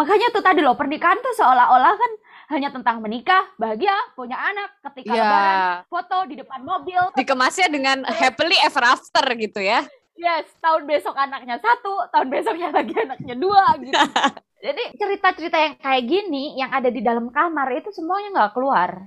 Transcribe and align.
Makanya 0.00 0.32
tuh 0.32 0.40
tadi 0.40 0.64
loh 0.64 0.72
pernikahan 0.80 1.20
tuh 1.20 1.36
seolah-olah 1.36 1.92
kan 1.92 2.12
hanya 2.56 2.72
tentang 2.72 3.04
menikah, 3.04 3.52
bahagia, 3.60 3.92
punya 4.16 4.40
anak, 4.40 4.72
ketika 4.90 5.12
Iya. 5.12 5.22
lebaran, 5.22 5.58
foto 5.92 6.16
di 6.24 6.34
depan 6.40 6.64
mobil. 6.64 7.02
Dikemasnya 7.20 7.68
dengan 7.68 8.08
happily 8.08 8.56
ever 8.64 8.80
after 8.80 9.24
gitu 9.36 9.60
ya. 9.60 9.84
Yes, 10.16 10.48
tahun 10.64 10.88
besok 10.88 11.12
anaknya 11.20 11.60
satu, 11.60 12.08
tahun 12.16 12.32
besoknya 12.32 12.72
lagi 12.72 12.96
anaknya 12.96 13.36
dua 13.36 13.76
gitu. 13.76 13.92
Jadi 14.64 14.82
cerita-cerita 14.96 15.56
yang 15.56 15.74
kayak 15.80 16.04
gini 16.08 16.56
yang 16.56 16.72
ada 16.72 16.88
di 16.88 17.00
dalam 17.04 17.28
kamar 17.28 17.68
itu 17.76 17.92
semuanya 17.92 18.28
nggak 18.32 18.52
keluar. 18.56 19.04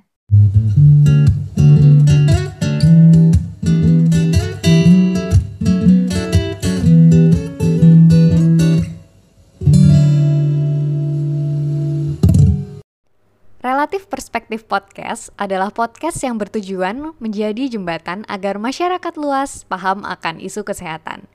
Relatif 13.63 14.11
Perspektif 14.11 14.67
Podcast 14.67 15.31
adalah 15.39 15.71
podcast 15.71 16.19
yang 16.19 16.35
bertujuan 16.35 17.15
menjadi 17.15 17.71
jembatan 17.71 18.27
agar 18.27 18.59
masyarakat 18.59 19.15
luas 19.15 19.63
paham 19.63 20.03
akan 20.03 20.43
isu 20.43 20.67
kesehatan. 20.67 21.31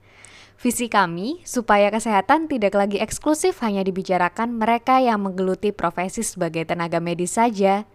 Visi 0.60 0.92
kami 0.92 1.41
supaya 1.48 1.88
kesehatan 1.88 2.45
tidak 2.52 2.77
lagi 2.77 3.01
eksklusif 3.01 3.64
hanya 3.64 3.80
dibicarakan 3.80 4.60
mereka 4.60 5.01
yang 5.01 5.24
menggeluti 5.24 5.73
profesi 5.73 6.20
sebagai 6.20 6.68
tenaga 6.68 7.01
medis 7.01 7.41
saja. 7.41 7.88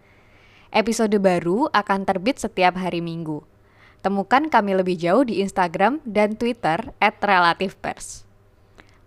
Episode 0.74 1.14
baru 1.22 1.70
akan 1.70 2.02
terbit 2.02 2.42
setiap 2.42 2.74
hari 2.74 2.98
Minggu. 2.98 3.46
Temukan 4.02 4.50
kami 4.50 4.74
lebih 4.74 4.98
jauh 4.98 5.22
di 5.22 5.46
Instagram 5.46 6.02
dan 6.02 6.34
Twitter 6.34 6.90
@relativepers. 7.22 8.26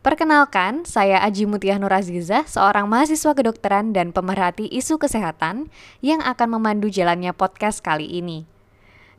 Perkenalkan, 0.07 0.87
saya 0.87 1.19
Aji 1.19 1.43
Mutiah 1.43 1.75
Nur 1.75 1.91
Azizah, 1.91 2.47
seorang 2.47 2.87
mahasiswa 2.87 3.35
kedokteran 3.35 3.91
dan 3.91 4.15
pemerhati 4.15 4.63
isu 4.71 4.95
kesehatan 4.95 5.67
yang 5.99 6.23
akan 6.23 6.55
memandu 6.55 6.87
jalannya 6.87 7.35
podcast 7.35 7.83
kali 7.83 8.07
ini. 8.07 8.47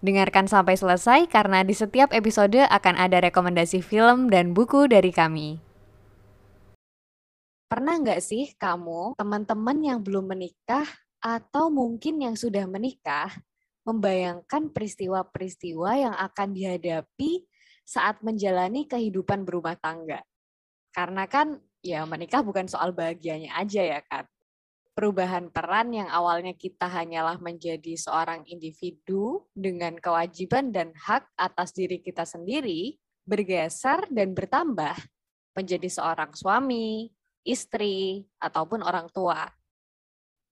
Dengarkan 0.00 0.48
sampai 0.48 0.80
selesai 0.80 1.28
karena 1.28 1.60
di 1.60 1.76
setiap 1.76 2.08
episode 2.16 2.64
akan 2.72 2.96
ada 2.96 3.20
rekomendasi 3.20 3.84
film 3.84 4.32
dan 4.32 4.56
buku 4.56 4.88
dari 4.88 5.12
kami. 5.12 5.60
Pernah 7.68 8.00
nggak 8.00 8.24
sih 8.24 8.56
kamu, 8.56 9.12
teman-teman 9.20 9.76
yang 9.84 10.00
belum 10.00 10.24
menikah 10.24 10.88
atau 11.20 11.68
mungkin 11.68 12.16
yang 12.16 12.32
sudah 12.32 12.64
menikah, 12.64 13.28
membayangkan 13.84 14.72
peristiwa-peristiwa 14.72 16.00
yang 16.00 16.16
akan 16.16 16.56
dihadapi 16.56 17.44
saat 17.84 18.24
menjalani 18.24 18.88
kehidupan 18.88 19.44
berumah 19.44 19.76
tangga? 19.76 20.24
Karena 20.92 21.28
kan 21.28 21.60
ya 21.84 22.04
menikah 22.04 22.42
bukan 22.42 22.66
soal 22.66 22.90
bahagianya 22.92 23.54
aja 23.54 23.82
ya 23.84 24.00
kan. 24.06 24.26
Perubahan 24.98 25.54
peran 25.54 25.94
yang 25.94 26.10
awalnya 26.10 26.58
kita 26.58 26.90
hanyalah 26.90 27.38
menjadi 27.38 27.94
seorang 27.94 28.42
individu 28.50 29.46
dengan 29.54 29.94
kewajiban 29.94 30.74
dan 30.74 30.90
hak 30.90 31.30
atas 31.38 31.70
diri 31.70 32.02
kita 32.02 32.26
sendiri 32.26 32.98
bergeser 33.22 34.10
dan 34.10 34.34
bertambah 34.34 34.98
menjadi 35.54 35.86
seorang 35.86 36.34
suami, 36.34 37.12
istri, 37.46 38.26
ataupun 38.42 38.82
orang 38.82 39.06
tua. 39.14 39.46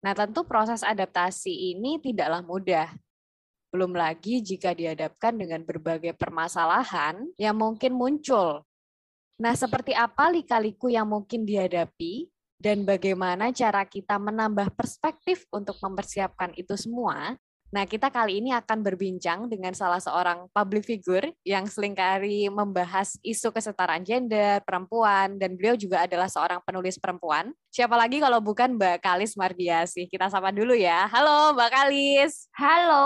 Nah, 0.04 0.14
tentu 0.14 0.46
proses 0.46 0.86
adaptasi 0.86 1.74
ini 1.74 1.98
tidaklah 1.98 2.44
mudah. 2.46 2.86
Belum 3.74 3.90
lagi 3.98 4.38
jika 4.44 4.76
dihadapkan 4.76 5.34
dengan 5.34 5.66
berbagai 5.66 6.14
permasalahan 6.14 7.26
yang 7.34 7.58
mungkin 7.58 7.98
muncul 7.98 8.62
Nah, 9.36 9.52
seperti 9.52 9.92
apa 9.92 10.32
lika-liku 10.32 10.88
yang 10.88 11.12
mungkin 11.12 11.44
dihadapi 11.44 12.32
dan 12.56 12.88
bagaimana 12.88 13.52
cara 13.52 13.84
kita 13.84 14.16
menambah 14.16 14.72
perspektif 14.72 15.44
untuk 15.52 15.76
mempersiapkan 15.84 16.56
itu 16.56 16.72
semua? 16.72 17.36
Nah, 17.68 17.84
kita 17.84 18.08
kali 18.08 18.40
ini 18.40 18.54
akan 18.56 18.80
berbincang 18.80 19.52
dengan 19.52 19.76
salah 19.76 20.00
seorang 20.00 20.48
public 20.56 20.88
figure 20.88 21.28
yang 21.44 21.68
sering 21.68 21.92
kali 21.92 22.48
membahas 22.48 23.20
isu 23.20 23.52
kesetaraan 23.52 24.06
gender, 24.06 24.64
perempuan, 24.64 25.36
dan 25.36 25.52
beliau 25.58 25.76
juga 25.76 26.08
adalah 26.08 26.30
seorang 26.32 26.62
penulis 26.64 26.96
perempuan. 26.96 27.52
Siapa 27.68 27.92
lagi 27.92 28.22
kalau 28.22 28.40
bukan 28.40 28.80
Mbak 28.80 29.04
Kalis 29.04 29.36
Mardiasi? 29.36 30.08
Kita 30.08 30.32
sapa 30.32 30.48
dulu 30.48 30.72
ya. 30.72 31.04
Halo 31.12 31.52
Mbak 31.52 31.70
Kalis. 31.74 32.48
Halo, 32.56 33.04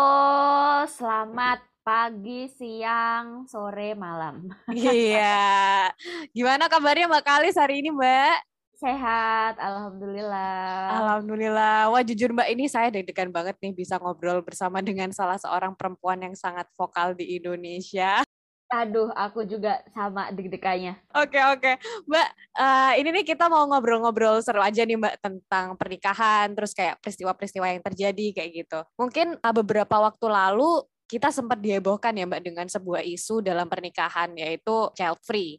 selamat 0.86 1.69
pagi, 1.80 2.46
siang, 2.52 3.48
sore, 3.48 3.96
malam. 3.96 4.46
Iya. 4.70 5.88
Gimana 6.36 6.68
kabarnya 6.68 7.08
Mbak 7.08 7.24
Kalis 7.24 7.56
hari 7.56 7.80
ini, 7.80 7.90
Mbak? 7.90 8.36
Sehat, 8.80 9.60
alhamdulillah. 9.60 11.04
Alhamdulillah. 11.04 11.92
Wah, 11.92 12.00
jujur 12.00 12.32
Mbak, 12.32 12.48
ini 12.48 12.64
saya 12.64 12.88
deg-degan 12.88 13.28
banget 13.28 13.60
nih 13.60 13.76
bisa 13.76 14.00
ngobrol 14.00 14.40
bersama 14.40 14.80
dengan 14.80 15.12
salah 15.12 15.36
seorang 15.36 15.76
perempuan 15.76 16.20
yang 16.24 16.32
sangat 16.32 16.64
vokal 16.76 17.12
di 17.12 17.36
Indonesia. 17.36 18.24
Aduh, 18.70 19.10
aku 19.18 19.42
juga 19.44 19.82
sama 19.90 20.30
deg-degannya. 20.30 20.94
Oke, 21.12 21.42
oke. 21.42 21.76
Mbak, 22.06 22.28
uh, 22.56 22.92
ini 22.96 23.08
nih 23.20 23.24
kita 23.26 23.50
mau 23.50 23.66
ngobrol-ngobrol 23.66 24.40
seru 24.40 24.62
aja 24.62 24.86
nih 24.86 24.96
Mbak 24.96 25.14
tentang 25.18 25.74
pernikahan, 25.74 26.54
terus 26.54 26.72
kayak 26.72 27.02
peristiwa-peristiwa 27.02 27.66
yang 27.66 27.82
terjadi 27.82 28.26
kayak 28.30 28.50
gitu. 28.64 28.80
Mungkin 28.94 29.42
uh, 29.42 29.54
beberapa 29.58 29.98
waktu 29.98 30.24
lalu 30.30 30.86
kita 31.10 31.34
sempat 31.34 31.58
dihebohkan 31.58 32.14
ya 32.14 32.22
Mbak 32.22 32.42
dengan 32.46 32.66
sebuah 32.70 33.02
isu 33.02 33.42
dalam 33.42 33.66
pernikahan 33.66 34.30
yaitu 34.38 34.94
child 34.94 35.18
free. 35.26 35.58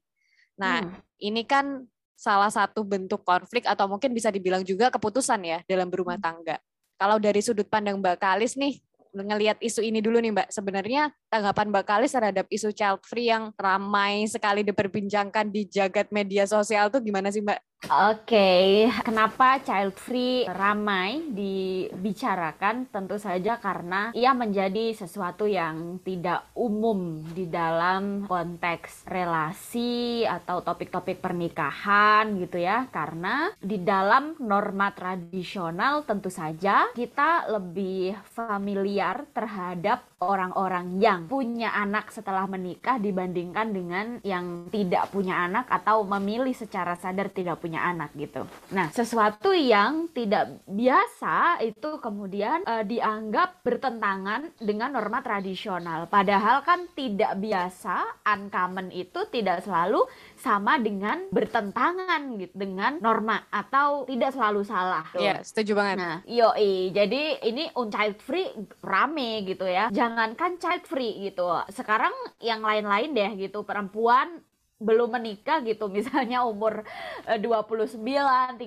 Nah, 0.56 0.80
hmm. 0.80 0.96
ini 1.20 1.44
kan 1.44 1.84
salah 2.16 2.48
satu 2.48 2.88
bentuk 2.88 3.28
konflik 3.28 3.68
atau 3.68 3.92
mungkin 3.92 4.16
bisa 4.16 4.32
dibilang 4.32 4.64
juga 4.64 4.88
keputusan 4.88 5.44
ya 5.44 5.60
dalam 5.68 5.92
berumah 5.92 6.16
tangga. 6.24 6.56
Kalau 6.96 7.20
dari 7.20 7.44
sudut 7.44 7.68
pandang 7.68 8.00
Mbak 8.00 8.16
Kalis 8.24 8.56
nih, 8.56 8.80
ngelihat 9.12 9.60
isu 9.60 9.84
ini 9.84 10.00
dulu 10.00 10.24
nih 10.24 10.32
Mbak, 10.32 10.48
sebenarnya 10.56 11.12
tanggapan 11.32 11.72
Mbak 11.72 11.86
Kalis 11.88 12.12
terhadap 12.12 12.46
isu 12.52 12.76
child 12.76 13.00
free 13.08 13.32
yang 13.32 13.56
ramai 13.56 14.28
sekali 14.28 14.68
diperbincangkan 14.68 15.48
di 15.48 15.64
jagat 15.72 16.12
media 16.12 16.44
sosial 16.44 16.92
tuh 16.92 17.00
gimana 17.00 17.32
sih 17.32 17.40
Mbak? 17.40 17.72
Oke, 17.82 18.30
okay. 18.30 18.94
kenapa 19.02 19.58
child 19.66 19.98
free 19.98 20.46
ramai 20.46 21.34
dibicarakan? 21.34 22.86
Tentu 22.94 23.18
saja 23.18 23.58
karena 23.58 24.14
ia 24.14 24.38
menjadi 24.38 24.94
sesuatu 24.94 25.50
yang 25.50 25.98
tidak 26.06 26.46
umum 26.54 27.26
di 27.34 27.50
dalam 27.50 28.30
konteks 28.30 29.10
relasi 29.10 30.22
atau 30.30 30.62
topik-topik 30.62 31.26
pernikahan 31.26 32.38
gitu 32.38 32.62
ya. 32.62 32.86
Karena 32.94 33.50
di 33.58 33.82
dalam 33.82 34.38
norma 34.38 34.94
tradisional 34.94 36.06
tentu 36.06 36.30
saja 36.30 36.94
kita 36.94 37.50
lebih 37.50 38.14
familiar 38.30 39.26
terhadap 39.34 40.11
orang-orang 40.22 41.02
yang 41.02 41.26
punya 41.26 41.74
anak 41.74 42.14
setelah 42.14 42.46
menikah 42.46 43.02
dibandingkan 43.02 43.74
dengan 43.74 44.06
yang 44.22 44.70
tidak 44.70 45.10
punya 45.10 45.50
anak 45.50 45.66
atau 45.66 46.06
memilih 46.06 46.54
secara 46.54 46.94
sadar 46.94 47.34
tidak 47.34 47.58
punya 47.58 47.82
anak 47.82 48.14
gitu. 48.14 48.46
Nah, 48.70 48.94
sesuatu 48.94 49.50
yang 49.50 50.14
tidak 50.14 50.62
biasa 50.70 51.66
itu 51.66 51.98
kemudian 51.98 52.62
e, 52.70 52.86
dianggap 52.86 53.66
bertentangan 53.66 54.54
dengan 54.62 54.94
norma 54.94 55.26
tradisional. 55.26 56.06
Padahal 56.06 56.62
kan 56.62 56.86
tidak 56.94 57.42
biasa, 57.42 58.22
uncommon 58.22 58.94
itu 58.94 59.26
tidak 59.34 59.66
selalu 59.66 60.06
sama 60.38 60.78
dengan 60.78 61.26
bertentangan 61.34 62.38
gitu 62.38 62.54
dengan 62.54 63.02
norma 63.02 63.50
atau 63.50 64.06
tidak 64.06 64.38
selalu 64.38 64.62
salah. 64.62 65.06
Iya, 65.18 65.42
setuju 65.42 65.74
banget. 65.74 65.98
Nah, 65.98 66.18
yoi. 66.30 66.94
Jadi 66.94 67.42
ini 67.50 67.74
child 67.74 68.18
free 68.22 68.50
rame 68.86 69.48
gitu 69.50 69.66
ya. 69.66 69.90
Jangankan 70.12 70.60
child 70.60 70.84
free 70.92 71.24
gitu. 71.24 71.48
Sekarang 71.72 72.12
yang 72.44 72.60
lain-lain 72.60 73.16
deh 73.16 73.32
gitu. 73.48 73.64
Perempuan 73.64 74.44
belum 74.76 75.16
menikah 75.16 75.64
gitu 75.64 75.88
misalnya 75.96 76.44
umur 76.44 76.84
29, 77.24 77.96
30 77.96 78.60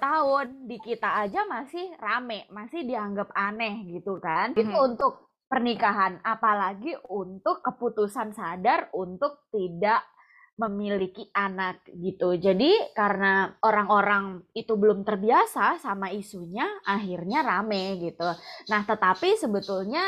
tahun 0.00 0.46
di 0.64 0.80
kita 0.80 1.20
aja 1.20 1.44
masih 1.44 1.92
rame, 2.00 2.48
masih 2.48 2.88
dianggap 2.88 3.28
aneh 3.36 3.84
gitu 3.92 4.16
kan. 4.16 4.56
Mm 4.56 4.56
-hmm. 4.56 4.72
Itu 4.72 4.76
untuk 4.80 5.12
pernikahan, 5.52 6.24
apalagi 6.24 6.96
untuk 7.12 7.60
keputusan 7.60 8.32
sadar 8.32 8.88
untuk 8.96 9.52
tidak 9.52 10.00
memiliki 10.56 11.28
anak 11.36 11.84
gitu. 11.92 12.32
Jadi 12.40 12.72
karena 12.96 13.52
orang-orang 13.60 14.48
itu 14.56 14.72
belum 14.72 15.04
terbiasa 15.04 15.76
sama 15.76 16.08
isunya, 16.08 16.64
akhirnya 16.88 17.44
rame 17.44 18.00
gitu. 18.00 18.24
Nah, 18.72 18.80
tetapi 18.88 19.36
sebetulnya 19.36 20.00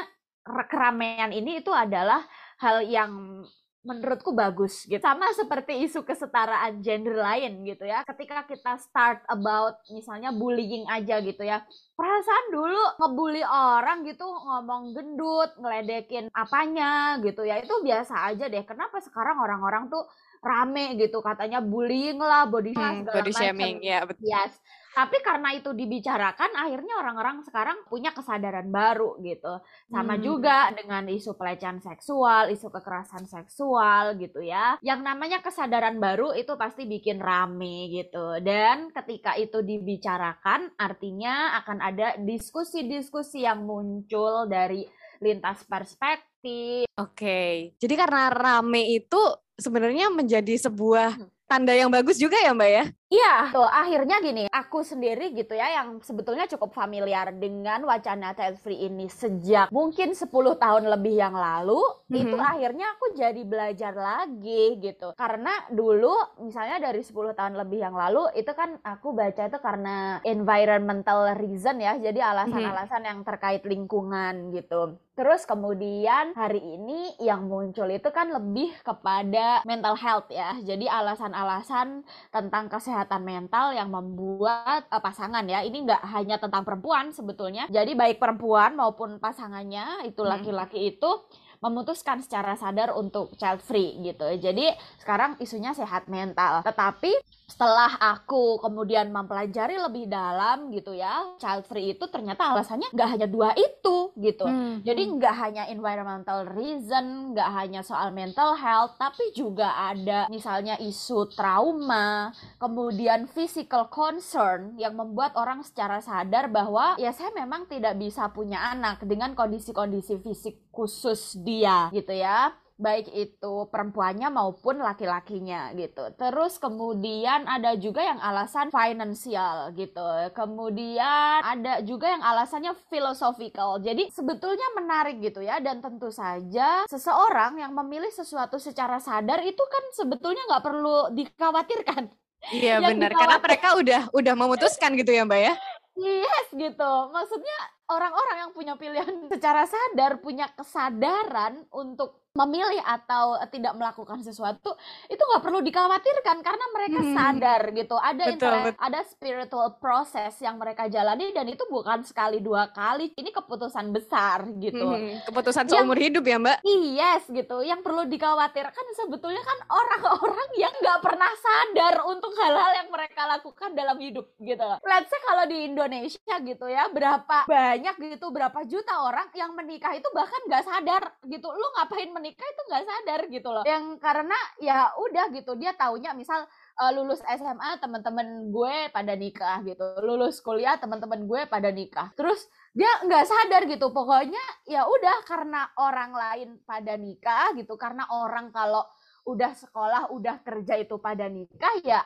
keramaian 0.69 1.31
ini 1.31 1.61
itu 1.61 1.71
adalah 1.71 2.25
hal 2.59 2.83
yang 2.85 3.45
menurutku 3.87 4.37
bagus 4.37 4.85
gitu. 4.85 5.01
Sama 5.01 5.31
seperti 5.33 5.81
isu 5.87 6.05
kesetaraan 6.05 6.85
gender 6.85 7.17
lain 7.17 7.65
gitu 7.65 7.89
ya. 7.89 8.05
Ketika 8.05 8.45
kita 8.45 8.77
start 8.83 9.25
about 9.31 9.81
misalnya 9.89 10.35
bullying 10.35 10.85
aja 10.91 11.23
gitu 11.25 11.41
ya. 11.41 11.65
Perasaan 11.97 12.47
dulu 12.53 12.83
ngebully 13.01 13.41
orang 13.47 14.05
gitu 14.05 14.27
ngomong 14.27 14.93
gendut, 14.93 15.57
ngeledekin 15.57 16.29
apanya 16.37 17.17
gitu 17.25 17.49
ya. 17.49 17.63
Itu 17.65 17.81
biasa 17.81 18.29
aja 18.29 18.51
deh. 18.51 18.65
Kenapa 18.69 19.01
sekarang 19.01 19.41
orang-orang 19.41 19.89
tuh 19.89 20.05
rame 20.43 20.95
gitu 20.99 21.19
katanya 21.19 21.59
bullying 21.59 22.19
lah 22.19 22.47
body, 22.47 22.71
hmm, 22.71 23.11
body 23.11 23.33
shaming 23.35 23.83
ya 23.83 24.07
betul 24.07 24.23
yes 24.23 24.55
Tapi 24.99 25.23
karena 25.23 25.55
itu 25.55 25.71
dibicarakan, 25.71 26.59
akhirnya 26.59 26.99
orang-orang 26.99 27.47
sekarang 27.47 27.87
punya 27.87 28.11
kesadaran 28.11 28.67
baru 28.67 29.15
gitu. 29.23 29.63
Sama 29.87 30.19
Hmm. 30.19 30.27
juga 30.27 30.75
dengan 30.75 31.07
isu 31.07 31.39
pelecehan 31.39 31.79
seksual, 31.79 32.51
isu 32.51 32.67
kekerasan 32.67 33.31
seksual 33.31 34.19
gitu 34.19 34.43
ya. 34.43 34.75
Yang 34.83 35.01
namanya 35.07 35.39
kesadaran 35.39 36.03
baru 36.03 36.35
itu 36.35 36.51
pasti 36.59 36.83
bikin 36.83 37.23
rame 37.23 37.95
gitu. 37.95 38.43
Dan 38.43 38.91
ketika 38.91 39.39
itu 39.39 39.63
dibicarakan, 39.63 40.75
artinya 40.75 41.55
akan 41.63 41.79
ada 41.79 42.19
diskusi-diskusi 42.19 43.47
yang 43.47 43.63
muncul 43.63 44.51
dari 44.51 44.83
lintas 45.23 45.63
perspektif. 45.63 46.91
Oke. 46.99 47.71
Jadi 47.79 47.95
karena 47.95 48.35
rame 48.35 48.99
itu 48.99 49.19
sebenarnya 49.55 50.11
menjadi 50.11 50.59
sebuah 50.59 51.19
Hmm. 51.19 51.31
tanda 51.47 51.73
yang 51.73 51.91
bagus 51.91 52.19
juga 52.19 52.39
ya 52.39 52.51
Mbak 52.55 52.71
ya? 52.71 52.85
Iya, 53.09 53.49
tuh 53.57 53.65
akhirnya 53.65 54.21
gini, 54.21 54.53
aku 54.53 54.85
sendiri 54.85 55.33
gitu 55.33 55.57
ya 55.57 55.81
yang 55.81 55.97
sebetulnya 56.05 56.45
cukup 56.45 56.77
familiar 56.77 57.33
dengan 57.33 57.81
wacana 57.89 58.37
child 58.37 58.61
free 58.61 58.85
ini 58.85 59.09
sejak 59.09 59.73
mungkin 59.73 60.13
10 60.13 60.29
tahun 60.61 60.85
lebih 60.93 61.17
yang 61.17 61.33
lalu, 61.33 61.81
itu 62.13 62.37
Mhm. 62.37 62.45
akhirnya 62.53 62.85
aku 62.93 63.17
jadi 63.17 63.43
belajar 63.49 63.97
lagi 63.97 64.77
gitu. 64.85 65.17
Karena 65.17 65.57
dulu 65.73 66.13
misalnya 66.45 66.85
dari 66.85 67.01
10 67.01 67.33
tahun 67.33 67.57
lebih 67.57 67.81
yang 67.81 67.97
lalu 67.97 68.29
itu 68.37 68.53
kan 68.53 68.77
aku 68.85 69.17
baca 69.17 69.41
itu 69.49 69.57
karena 69.57 70.21
environmental 70.29 71.33
reason 71.33 71.81
ya, 71.81 71.97
jadi 71.97 72.21
alasan-alasan 72.21 73.09
yang 73.09 73.25
terkait 73.25 73.65
lingkungan 73.65 74.53
gitu. 74.53 75.01
Terus 75.17 75.49
kemudian 75.49 76.37
hari 76.37 76.61
ini 76.61 77.17
yang 77.19 77.49
muncul 77.49 77.89
itu 77.91 78.07
kan 78.15 78.31
lebih 78.31 78.71
kepada 78.85 79.65
mental 79.65 79.97
health 79.99 80.29
ya. 80.31 80.55
Jadi 80.63 80.87
alasan-alasan 80.87 82.05
tentang 82.31 82.69
kesehatan 82.69 82.98
mental 83.23 83.71
yang 83.77 83.93
membuat 83.93 84.89
uh, 84.91 84.99
pasangan 84.99 85.47
ya 85.47 85.63
ini 85.63 85.87
nggak 85.87 86.03
hanya 86.11 86.41
tentang 86.43 86.67
perempuan 86.67 87.15
sebetulnya 87.15 87.71
jadi 87.71 87.95
baik 87.95 88.19
perempuan 88.19 88.75
maupun 88.75 89.23
pasangannya 89.23 90.09
itu 90.09 90.25
Hmm. 90.25 90.33
laki-laki 90.35 90.97
itu 90.97 91.11
memutuskan 91.59 92.23
secara 92.23 92.55
sadar 92.55 92.95
untuk 92.95 93.35
child 93.39 93.63
free 93.65 93.99
gitu. 94.03 94.27
Jadi 94.39 94.71
sekarang 95.03 95.39
isunya 95.43 95.75
sehat 95.75 96.07
mental. 96.07 96.63
Tetapi 96.63 97.13
setelah 97.49 97.97
aku 97.97 98.61
kemudian 98.61 99.09
mempelajari 99.09 99.81
lebih 99.81 100.05
dalam 100.05 100.69
gitu 100.69 100.93
ya 100.93 101.33
child 101.41 101.65
free 101.65 101.97
itu 101.97 102.05
ternyata 102.13 102.53
alasannya 102.53 102.93
nggak 102.93 103.09
hanya 103.09 103.25
dua 103.27 103.57
itu 103.57 104.13
gitu. 104.21 104.45
Hmm. 104.45 104.85
jadi 104.85 105.01
nggak 105.01 105.35
hanya 105.41 105.65
environmental 105.73 106.45
reason, 106.53 107.33
nggak 107.33 107.51
hanya 107.57 107.81
soal 107.81 108.13
mental 108.13 108.53
health, 108.53 109.01
tapi 109.01 109.33
juga 109.33 109.73
ada 109.75 110.29
misalnya 110.29 110.77
isu 110.77 111.33
trauma, 111.33 112.37
kemudian 112.61 113.25
physical 113.33 113.89
concern 113.89 114.77
yang 114.77 114.93
membuat 114.93 115.33
orang 115.41 115.65
secara 115.65 116.05
sadar 116.05 116.53
bahwa 116.53 117.01
ya 117.01 117.15
saya 117.17 117.33
memang 117.33 117.65
tidak 117.65 117.97
bisa 117.97 118.29
punya 118.29 118.61
anak 118.77 119.01
dengan 119.09 119.33
kondisi-kondisi 119.33 120.21
fisik 120.21 120.68
khusus 120.79 121.35
dia 121.43 121.91
gitu 121.91 122.15
ya 122.15 122.55
baik 122.79 123.11
itu 123.11 123.67
perempuannya 123.75 124.31
maupun 124.31 124.79
laki-lakinya 124.79 125.75
gitu. 125.75 126.15
Terus 126.15 126.63
kemudian 126.63 127.43
ada 127.51 127.75
juga 127.75 128.07
yang 128.07 128.23
alasan 128.23 128.71
finansial 128.71 129.75
gitu. 129.75 130.07
Kemudian 130.31 131.43
ada 131.43 131.83
juga 131.83 132.07
yang 132.15 132.23
alasannya 132.23 132.79
philosophical. 132.87 133.83
Jadi 133.83 134.15
sebetulnya 134.15 134.79
menarik 134.79 135.19
gitu 135.19 135.43
ya 135.43 135.59
dan 135.59 135.83
tentu 135.83 136.15
saja 136.15 136.87
seseorang 136.87 137.59
yang 137.59 137.75
memilih 137.75 138.15
sesuatu 138.15 138.63
secara 138.63 139.03
sadar 139.03 139.43
itu 139.43 139.61
kan 139.67 139.85
sebetulnya 139.99 140.47
nggak 140.47 140.65
perlu 140.65 141.11
dikhawatirkan. 141.19 142.07
Iya 142.55 142.79
benar 142.95 143.11
karena 143.11 143.43
dikhawatir- 143.43 143.43
mereka 143.43 143.69
udah 143.75 144.01
udah 144.15 144.35
memutuskan 144.39 144.95
gitu 144.95 145.11
ya 145.11 145.27
Mbak 145.27 145.41
ya. 145.43 145.55
Yes 145.99 146.47
gitu. 146.55 146.93
Maksudnya 147.11 147.59
orang-orang 147.89 148.37
yang 148.39 148.53
punya 148.53 148.75
pilihan 148.75 149.09
secara 149.33 149.65
sadar, 149.65 150.19
punya 150.19 150.47
kesadaran 150.53 151.65
untuk 151.71 152.17
memilih 152.31 152.79
atau 152.81 153.35
tidak 153.51 153.75
melakukan 153.75 154.23
sesuatu 154.23 154.79
itu 155.07 155.19
nggak 155.19 155.43
perlu 155.43 155.59
dikhawatirkan 155.59 156.39
karena 156.39 156.67
mereka 156.71 157.01
Hmm. 157.01 157.11
sadar 157.13 157.63
gitu. 157.73 157.99
Ada 157.99 158.25
Betul, 158.31 158.55
betul. 158.63 158.79
ada 158.79 159.01
spiritual 159.03 159.69
process 159.75 160.39
yang 160.39 160.55
mereka 160.55 160.87
jalani 160.87 161.33
dan 161.33 161.47
itu 161.47 161.67
bukan 161.67 162.05
sekali 162.05 162.39
dua 162.39 162.71
kali. 162.71 163.11
Ini 163.13 163.31
keputusan 163.33 163.91
besar 163.91 164.47
gitu. 164.55 164.87
Hmm, 164.87 165.19
Keputusan 165.25 165.67
Yang- 165.67 165.73
seumur 165.75 165.99
hidup 165.99 166.23
ya 166.23 166.39
Mbak. 166.39 166.59
Yes 166.95 167.27
gitu, 167.27 167.59
yang 167.61 167.83
perlu 167.83 168.07
dikhawatirkan 168.07 168.87
sebetulnya 168.95 169.43
kan 169.43 169.59
orang-orang 169.69 170.49
yang 170.57 170.75
nggak 170.75 171.01
pernah 171.01 171.33
sadar 171.35 172.07
untuk 172.07 172.31
hal-hal 172.35 172.71
yang 172.77 172.89
lakukan 173.29 173.77
dalam 173.77 174.01
hidup 174.01 174.33
gitu. 174.41 174.65
Let's 174.83 175.13
say 175.13 175.21
kalau 175.21 175.45
di 175.45 175.69
Indonesia 175.69 176.35
gitu 176.41 176.67
ya, 176.67 176.89
berapa 176.89 177.45
banyak 177.45 177.97
gitu, 178.17 178.33
berapa 178.33 178.65
juta 178.65 179.05
orang 179.05 179.29
yang 179.37 179.53
menikah 179.53 179.93
itu 179.93 180.09
bahkan 180.17 180.41
nggak 180.49 180.65
sadar 180.65 181.03
gitu. 181.29 181.49
Lu 181.53 181.69
ngapain 181.77 182.09
menikah 182.09 182.49
itu 182.49 182.63
nggak 182.73 182.85
sadar 182.89 183.21
gitu 183.29 183.49
loh. 183.53 183.65
Yang 183.69 183.85
karena 184.01 184.39
ya 184.59 184.97
udah 184.97 185.29
gitu, 185.37 185.53
dia 185.61 185.77
taunya 185.77 186.17
misal 186.17 186.49
eh, 186.81 186.93
lulus 186.97 187.21
SMA 187.21 187.77
teman-teman 187.79 188.49
gue 188.49 188.89
pada 188.89 189.13
nikah 189.13 189.61
gitu, 189.69 189.85
lulus 190.01 190.41
kuliah 190.41 190.81
teman-teman 190.81 191.29
gue 191.29 191.45
pada 191.45 191.69
nikah. 191.69 192.09
Terus 192.17 192.49
dia 192.73 192.89
nggak 193.05 193.25
sadar 193.27 193.63
gitu 193.67 193.91
pokoknya 193.91 194.45
ya 194.71 194.87
udah 194.87 195.27
karena 195.27 195.67
orang 195.83 196.15
lain 196.15 196.49
pada 196.63 196.95
nikah 196.95 197.51
gitu 197.59 197.75
karena 197.75 198.07
orang 198.07 198.55
kalau 198.55 198.87
udah 199.29 199.53
sekolah 199.53 200.09
udah 200.15 200.41
kerja 200.41 200.81
itu 200.81 200.97
pada 200.97 201.29
nikah 201.29 201.75
ya 201.85 202.01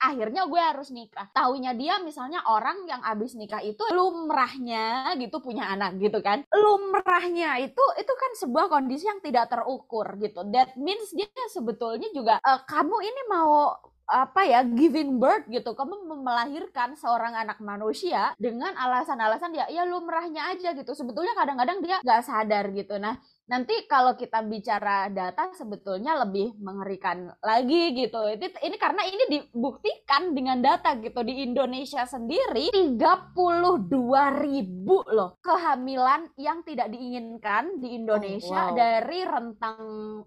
akhirnya 0.00 0.44
gue 0.48 0.60
harus 0.60 0.88
nikah. 0.92 1.26
Taunya 1.32 1.72
dia 1.76 1.98
misalnya 2.02 2.44
orang 2.48 2.84
yang 2.88 3.00
abis 3.04 3.34
nikah 3.36 3.60
itu 3.64 3.80
lumrahnya 3.92 5.12
gitu 5.20 5.40
punya 5.40 5.68
anak 5.72 5.96
gitu 6.00 6.20
kan. 6.24 6.44
Lumrahnya 6.52 7.58
itu 7.64 7.82
itu 8.00 8.12
kan 8.12 8.32
sebuah 8.40 8.66
kondisi 8.72 9.08
yang 9.08 9.20
tidak 9.24 9.48
terukur 9.52 10.06
gitu. 10.20 10.44
That 10.52 10.76
means 10.78 11.10
dia 11.16 11.28
sebetulnya 11.52 12.08
juga 12.14 12.38
"Eh, 12.44 12.60
kamu 12.68 12.96
ini 13.02 13.22
mau 13.32 13.76
apa 14.06 14.46
ya 14.46 14.62
giving 14.62 15.18
birth 15.18 15.50
gitu. 15.50 15.74
Kamu 15.74 16.06
melahirkan 16.22 16.94
seorang 16.94 17.34
anak 17.34 17.58
manusia 17.58 18.30
dengan 18.38 18.70
alasan-alasan 18.78 19.50
ya 19.58 19.66
ya 19.66 19.82
lumrahnya 19.82 20.54
aja 20.54 20.70
gitu. 20.78 20.94
Sebetulnya 20.94 21.34
kadang-kadang 21.34 21.82
dia 21.82 21.98
nggak 22.06 22.22
sadar 22.22 22.70
gitu. 22.70 22.94
Nah 23.02 23.18
nanti 23.46 23.86
kalau 23.86 24.18
kita 24.18 24.42
bicara 24.42 25.06
data 25.06 25.54
sebetulnya 25.54 26.18
lebih 26.26 26.58
mengerikan 26.58 27.30
lagi 27.38 27.94
gitu 27.94 28.18
ini, 28.26 28.50
ini 28.58 28.76
karena 28.76 29.06
ini 29.06 29.24
dibuktikan 29.30 30.34
dengan 30.34 30.58
data 30.58 30.98
gitu 30.98 31.22
di 31.22 31.46
Indonesia 31.46 32.02
sendiri 32.02 32.74
32 32.74 33.38
ribu 34.42 34.98
loh 35.14 35.38
kehamilan 35.38 36.34
yang 36.34 36.66
tidak 36.66 36.90
diinginkan 36.90 37.78
di 37.78 37.94
Indonesia 37.94 38.70
wow. 38.70 38.74
dari 38.74 39.20
rentang 39.22 39.80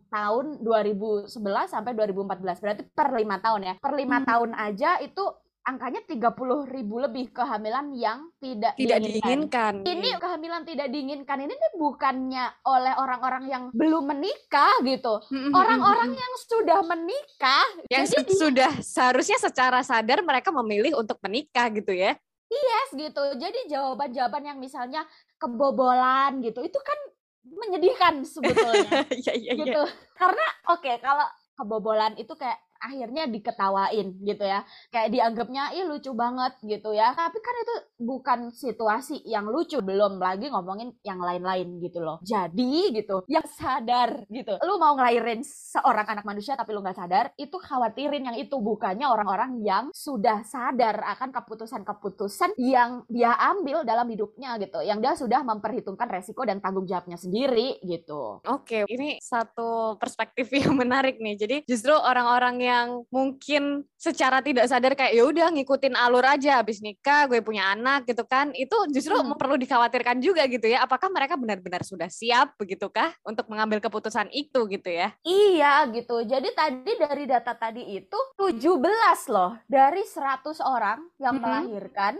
tahun 0.08 0.64
2011 0.64 1.28
sampai 1.68 1.92
2014 2.00 2.64
berarti 2.64 2.84
per 2.88 3.12
lima 3.12 3.38
tahun 3.44 3.62
ya 3.68 3.74
per 3.80 3.94
lima 3.96 4.18
Hmm. 4.20 4.28
tahun 4.28 4.52
aja 4.52 5.00
itu 5.00 5.24
angkanya 5.62 6.02
30 6.02 6.26
ribu 6.68 6.98
lebih 6.98 7.30
kehamilan 7.30 7.94
yang 7.94 8.32
tidak, 8.38 8.74
Tidak 8.74 8.98
diinginkan. 8.98 9.22
diinginkan. 9.22 9.74
Ini 9.86 10.10
kehamilan 10.18 10.62
tidak 10.64 10.88
diinginkan 10.88 11.38
ini 11.40 11.54
bukannya 11.74 12.46
oleh 12.64 12.94
orang-orang 12.96 13.44
yang 13.46 13.64
belum 13.70 14.10
menikah 14.10 14.82
gitu. 14.82 15.20
Orang-orang 15.52 16.12
yang 16.12 16.34
sudah 16.42 16.80
menikah. 16.82 17.66
yang 17.88 18.04
Jadi 18.04 18.34
su- 18.34 18.50
sudah 18.50 18.72
seharusnya 18.80 19.38
secara 19.38 19.80
sadar 19.80 20.20
mereka 20.22 20.50
memilih 20.52 20.96
untuk 20.96 21.20
menikah 21.20 21.70
gitu 21.70 21.92
ya. 21.92 22.18
yes 22.50 22.90
gitu. 22.92 23.22
Jadi 23.38 23.70
jawaban-jawaban 23.70 24.42
yang 24.44 24.58
misalnya 24.58 25.06
kebobolan 25.38 26.42
gitu 26.42 26.62
itu 26.62 26.80
kan 26.80 26.98
menyedihkan 27.46 28.26
sebetulnya. 28.26 29.06
Iya 29.22 29.34
iya 29.34 29.52
iya. 29.54 29.64
gitu. 29.66 29.82
Karena 30.14 30.46
oke 30.68 30.92
kalau 30.98 31.28
kebobolan 31.56 32.14
itu 32.16 32.34
kayak 32.34 32.58
akhirnya 32.80 33.28
diketawain 33.28 34.08
gitu 34.24 34.44
ya. 34.44 34.64
Kayak 34.90 35.10
dianggapnya 35.12 35.64
ih 35.76 35.86
lucu 35.86 36.12
banget 36.16 36.56
gitu 36.64 36.96
ya. 36.96 37.14
Tapi 37.14 37.38
kan 37.44 37.56
itu 37.60 37.76
bukan 38.00 38.40
situasi 38.56 39.22
yang 39.28 39.46
lucu, 39.52 39.84
belum 39.84 40.18
lagi 40.18 40.48
ngomongin 40.48 40.96
yang 41.04 41.20
lain-lain 41.20 41.78
gitu 41.84 42.00
loh. 42.00 42.18
Jadi 42.24 42.96
gitu, 42.96 43.28
yang 43.28 43.46
sadar 43.46 44.24
gitu. 44.32 44.56
Lu 44.64 44.80
mau 44.80 44.96
ngelahirin 44.96 45.44
seorang 45.44 46.08
anak 46.08 46.26
manusia 46.26 46.56
tapi 46.56 46.72
lu 46.72 46.80
nggak 46.80 46.98
sadar, 46.98 47.26
itu 47.36 47.56
khawatirin 47.60 48.32
yang 48.32 48.38
itu 48.40 48.56
bukannya 48.58 49.06
orang-orang 49.06 49.60
yang 49.62 49.86
sudah 49.92 50.42
sadar 50.48 51.04
akan 51.16 51.36
keputusan-keputusan 51.36 52.56
yang 52.58 53.04
dia 53.12 53.36
ambil 53.36 53.84
dalam 53.84 54.08
hidupnya 54.08 54.56
gitu. 54.58 54.80
Yang 54.80 55.00
dia 55.04 55.14
sudah 55.20 55.42
memperhitungkan 55.44 56.08
resiko 56.08 56.48
dan 56.48 56.64
tanggung 56.64 56.88
jawabnya 56.88 57.20
sendiri 57.20 57.78
gitu. 57.84 58.40
Oke, 58.48 58.88
ini 58.88 59.20
satu 59.20 60.00
perspektif 60.00 60.48
yang 60.64 60.80
menarik 60.80 61.20
nih. 61.20 61.36
Jadi 61.36 61.56
justru 61.68 61.92
orang-orang 61.92 62.56
yang 62.62 62.69
mungkin 63.10 63.64
secara 63.96 64.40
tidak 64.40 64.66
sadar 64.66 64.94
kayak 64.94 65.14
ya 65.14 65.24
udah 65.24 65.48
ngikutin 65.50 65.94
alur 65.94 66.24
aja 66.24 66.60
habis 66.60 66.80
nikah 66.80 67.26
gue 67.26 67.40
punya 67.40 67.72
anak 67.72 68.06
gitu 68.06 68.24
kan 68.24 68.52
itu 68.54 68.76
justru 68.90 69.16
Hmm. 69.16 69.36
perlu 69.36 69.56
dikhawatirkan 69.56 70.20
juga 70.20 70.46
gitu 70.46 70.66
ya 70.66 70.84
apakah 70.84 71.10
mereka 71.10 71.36
benar-benar 71.36 71.82
sudah 71.82 72.08
siap 72.08 72.56
begitukah 72.56 73.12
untuk 73.22 73.48
mengambil 73.48 73.80
keputusan 73.80 74.30
itu 74.30 74.66
gitu 74.68 74.90
ya 74.90 75.12
Iya 75.22 75.90
gitu. 75.92 76.22
Jadi 76.22 76.50
tadi 76.52 76.92
dari 76.96 77.24
data 77.24 77.54
tadi 77.54 77.84
itu 77.92 78.20
17 78.36 79.28
loh 79.28 79.58
dari 79.66 80.04
100 80.04 80.60
orang 80.60 81.00
yang 81.18 81.36
Mhm. 81.36 81.44
melahirkan. 81.44 82.14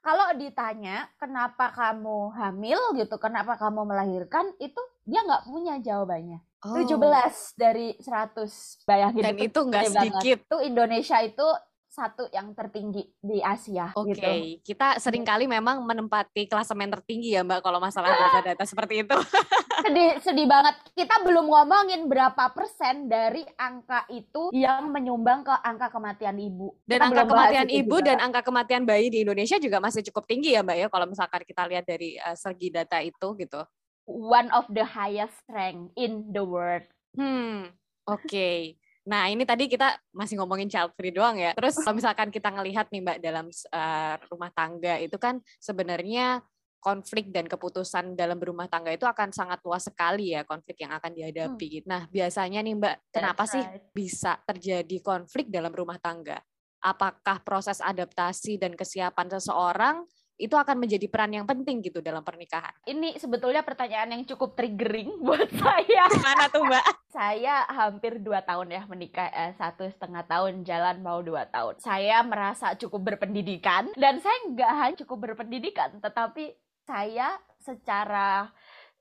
Kalau 0.00 0.36
ditanya 0.36 1.08
kenapa 1.16 1.72
kamu 1.72 2.36
hamil 2.36 2.76
gitu, 2.92 3.16
kenapa 3.16 3.56
kamu 3.56 3.88
melahirkan, 3.88 4.52
itu 4.60 4.76
dia 5.02 5.24
nggak 5.24 5.48
punya 5.48 5.80
jawabannya. 5.80 6.44
17 6.64 7.54
dari 7.54 7.92
100. 8.00 8.80
Bayangin 8.82 9.20
Oh. 9.20 9.26
dan 9.26 9.36
itu 9.36 9.60
nggak 9.60 9.82
banget. 9.84 9.94
sedikit 9.94 10.38
Itu 10.44 10.56
Indonesia 10.60 11.18
itu 11.20 11.46
satu 11.86 12.26
yang 12.34 12.50
tertinggi 12.58 13.06
di 13.22 13.38
Asia 13.38 13.94
Oke, 13.94 14.18
gitu. 14.18 14.26
kita 14.66 14.98
sering 14.98 15.22
kali 15.22 15.46
memang 15.46 15.78
menempati 15.78 16.50
klasemen 16.50 16.90
tertinggi 16.90 17.38
ya 17.38 17.46
Mbak 17.46 17.62
kalau 17.62 17.78
masalah 17.78 18.10
data-data 18.10 18.66
seperti 18.66 19.06
itu. 19.06 19.14
Sedih 19.86 20.16
sedih 20.18 20.48
banget. 20.48 20.74
Kita 20.90 21.22
belum 21.22 21.46
ngomongin 21.46 22.08
berapa 22.08 22.50
persen 22.50 23.06
dari 23.06 23.46
angka 23.54 24.08
itu 24.08 24.50
yang 24.50 24.90
menyumbang 24.90 25.44
ke 25.44 25.54
angka 25.54 25.86
kematian 25.86 26.34
ibu. 26.34 26.74
Dan 26.82 26.98
Kita 26.98 27.06
angka 27.12 27.22
kematian 27.28 27.68
ibu 27.68 27.96
juga. 28.00 28.06
dan 28.10 28.16
angka 28.18 28.40
kematian 28.42 28.82
bayi 28.82 29.06
di 29.12 29.22
Indonesia 29.22 29.60
juga 29.60 29.78
masih 29.78 30.02
cukup 30.10 30.24
tinggi 30.26 30.56
ya 30.56 30.66
Mbak 30.66 30.76
ya 30.78 30.86
kalau 30.90 31.06
misalkan 31.06 31.46
kita 31.46 31.62
lihat 31.68 31.84
dari 31.86 32.16
eh, 32.16 32.34
segi 32.34 32.74
data 32.74 32.98
itu 32.98 33.28
gitu. 33.38 33.60
One 34.08 34.48
of 34.52 34.68
the 34.72 34.84
highest 34.84 35.36
rank 35.48 35.92
in 35.96 36.32
the 36.32 36.44
world. 36.44 36.84
Hmm, 37.16 37.72
oke. 38.04 38.76
Nah, 39.04 39.28
ini 39.28 39.44
tadi 39.44 39.68
kita 39.68 40.00
masih 40.16 40.40
ngomongin 40.40 40.68
child 40.72 40.96
free 40.96 41.12
doang 41.12 41.36
ya. 41.36 41.52
Terus 41.52 41.76
kalau 41.76 42.00
misalkan 42.00 42.32
kita 42.32 42.48
ngelihat 42.48 42.88
nih 42.88 43.04
Mbak 43.04 43.18
dalam 43.20 43.46
eh, 43.52 44.14
rumah 44.32 44.50
tangga 44.56 44.96
itu 44.96 45.16
kan 45.20 45.44
sebenarnya 45.60 46.40
konflik 46.84 47.32
dan 47.32 47.48
keputusan 47.48 48.12
dalam 48.12 48.36
berumah 48.36 48.68
tangga 48.68 48.92
itu 48.92 49.08
akan 49.08 49.32
sangat 49.32 49.64
luas 49.64 49.88
sekali 49.88 50.36
ya 50.36 50.44
konflik 50.44 50.84
yang 50.84 50.92
akan 50.92 51.16
dihadapi. 51.16 51.80
gitu. 51.80 51.86
Nah, 51.88 52.04
biasanya 52.12 52.60
nih 52.60 52.76
Mbak, 52.76 52.96
kenapa 53.08 53.48
That's 53.48 53.52
sih 53.56 53.64
right. 53.64 53.88
bisa 53.96 54.36
terjadi 54.44 54.96
konflik 55.00 55.48
dalam 55.48 55.72
rumah 55.72 55.96
tangga? 55.96 56.40
Apakah 56.84 57.40
proses 57.40 57.80
adaptasi 57.80 58.60
dan 58.60 58.76
kesiapan 58.76 59.32
seseorang 59.32 60.04
itu 60.34 60.54
akan 60.58 60.82
menjadi 60.82 61.06
peran 61.06 61.30
yang 61.30 61.46
penting 61.46 61.78
gitu 61.84 62.02
dalam 62.02 62.26
pernikahan? 62.26 62.74
Ini 62.86 63.18
sebetulnya 63.22 63.62
pertanyaan 63.62 64.18
yang 64.18 64.22
cukup 64.26 64.58
triggering 64.58 65.18
buat 65.24 65.46
saya. 65.54 66.10
Mana 66.10 66.50
tuh 66.50 66.66
Mbak? 66.66 66.84
Saya 67.14 67.62
hampir 67.70 68.18
dua 68.18 68.42
tahun 68.42 68.74
ya 68.74 68.82
menikah, 68.90 69.30
eh, 69.30 69.54
satu 69.54 69.86
setengah 69.86 70.26
tahun 70.26 70.66
jalan 70.66 70.98
mau 70.98 71.22
dua 71.22 71.46
tahun. 71.46 71.78
Saya 71.78 72.18
merasa 72.26 72.74
cukup 72.74 73.14
berpendidikan 73.14 73.94
dan 73.94 74.18
saya 74.18 74.34
nggak 74.50 74.72
hanya 74.74 74.96
cukup 75.06 75.30
berpendidikan, 75.30 76.02
tetapi 76.02 76.58
saya 76.84 77.38
secara 77.62 78.50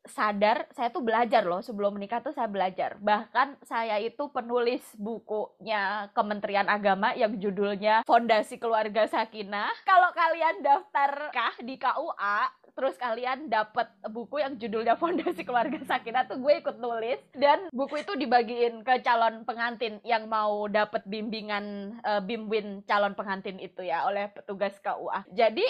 sadar 0.04 0.68
saya 0.76 0.92
tuh 0.92 1.04
belajar 1.04 1.48
loh 1.48 1.64
sebelum 1.64 1.96
menikah 1.96 2.20
tuh 2.20 2.36
saya 2.36 2.52
belajar. 2.52 3.00
Bahkan 3.00 3.64
saya 3.64 4.00
itu 4.04 4.28
penulis 4.30 4.84
bukunya 5.00 6.12
Kementerian 6.12 6.68
Agama 6.68 7.16
yang 7.16 7.40
judulnya 7.40 8.04
Fondasi 8.04 8.60
Keluarga 8.60 9.08
Sakinah. 9.08 9.72
Kalau 9.88 10.12
kalian 10.12 10.60
daftar 10.60 11.32
kah 11.32 11.56
di 11.64 11.80
KUA 11.80 12.64
terus 12.74 12.98
kalian 12.98 13.54
dapat 13.54 13.86
buku 14.10 14.42
yang 14.42 14.58
judulnya 14.58 14.98
Fondasi 14.98 15.46
Keluarga 15.46 15.78
Sakinah 15.86 16.28
tuh 16.28 16.42
gue 16.42 16.54
ikut 16.60 16.78
nulis. 16.82 17.22
Dan 17.32 17.72
buku 17.72 18.04
itu 18.04 18.18
dibagiin 18.18 18.84
ke 18.84 19.00
calon 19.06 19.46
pengantin 19.48 20.04
yang 20.04 20.28
mau 20.28 20.68
dapat 20.68 21.06
bimbingan 21.08 21.98
eh, 22.02 22.22
bimbin 22.24 22.84
calon 22.84 23.14
pengantin 23.16 23.62
itu 23.62 23.86
ya 23.86 24.06
oleh 24.10 24.28
petugas 24.34 24.76
KUA 24.82 25.26
jadi 25.32 25.66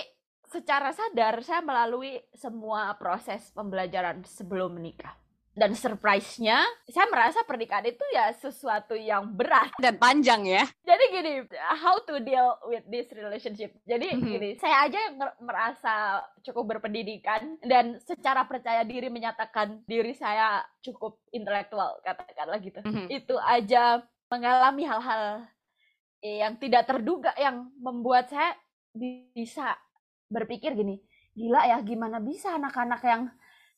secara 0.53 0.93
sadar 0.93 1.41
saya 1.41 1.65
melalui 1.65 2.21
semua 2.37 2.93
proses 3.01 3.49
pembelajaran 3.57 4.21
sebelum 4.21 4.77
menikah. 4.77 5.17
Dan 5.53 5.77
surprise-nya, 5.77 6.65
saya 6.89 7.05
merasa 7.13 7.45
pernikahan 7.45 7.85
itu 7.85 8.01
ya 8.09 8.33
sesuatu 8.33 8.97
yang 8.97 9.37
berat. 9.37 9.69
Dan 9.77 10.01
panjang 10.01 10.49
ya. 10.49 10.65
Jadi 10.81 11.03
gini, 11.13 11.45
how 11.77 12.01
to 12.01 12.17
deal 12.25 12.57
with 12.65 12.81
this 12.89 13.05
relationship. 13.13 13.69
Jadi 13.85 14.17
Mhm. 14.17 14.25
gini, 14.25 14.49
saya 14.57 14.89
aja 14.89 14.97
merasa 15.37 16.25
cukup 16.41 16.73
berpendidikan 16.77 17.61
dan 17.61 18.01
secara 18.01 18.49
percaya 18.49 18.81
diri 18.81 19.13
menyatakan 19.13 19.85
diri 19.85 20.17
saya 20.17 20.65
cukup 20.81 21.21
intelektual, 21.29 22.01
katakanlah 22.01 22.57
gitu. 22.57 22.81
Mhm. 22.81 23.13
Itu 23.13 23.37
aja 23.37 24.01
mengalami 24.33 24.89
hal-hal 24.89 25.45
yang 26.25 26.57
tidak 26.57 26.89
terduga 26.89 27.29
yang 27.37 27.69
membuat 27.77 28.25
saya 28.25 28.57
bisa 29.37 29.77
berpikir 30.33 30.73
gini, 30.73 30.97
gila 31.37 31.69
ya 31.69 31.77
gimana 31.85 32.17
bisa 32.17 32.57
anak-anak 32.57 33.01
yang 33.05 33.29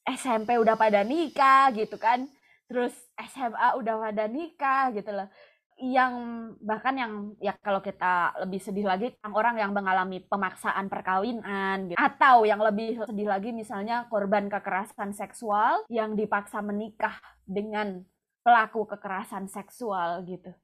SMP 0.08 0.56
udah 0.56 0.80
pada 0.80 1.04
nikah 1.04 1.76
gitu 1.76 2.00
kan, 2.00 2.30
terus 2.72 2.96
SMA 3.20 3.76
udah 3.76 3.96
pada 4.00 4.32
nikah 4.32 4.96
gitu 4.96 5.12
loh. 5.12 5.28
Yang 5.76 6.14
bahkan 6.64 6.96
yang 6.96 7.12
ya 7.44 7.52
kalau 7.60 7.84
kita 7.84 8.32
lebih 8.48 8.64
sedih 8.64 8.88
lagi 8.88 9.12
orang 9.28 9.60
yang 9.60 9.76
mengalami 9.76 10.24
pemaksaan 10.24 10.88
perkawinan 10.88 11.92
gitu. 11.92 12.00
Atau 12.00 12.48
yang 12.48 12.64
lebih 12.64 13.04
sedih 13.04 13.28
lagi 13.28 13.52
misalnya 13.52 14.08
korban 14.08 14.48
kekerasan 14.48 15.12
seksual 15.12 15.84
yang 15.92 16.16
dipaksa 16.16 16.64
menikah 16.64 17.20
dengan 17.44 18.08
pelaku 18.40 18.88
kekerasan 18.88 19.52
seksual 19.52 20.24
gitu. 20.24 20.56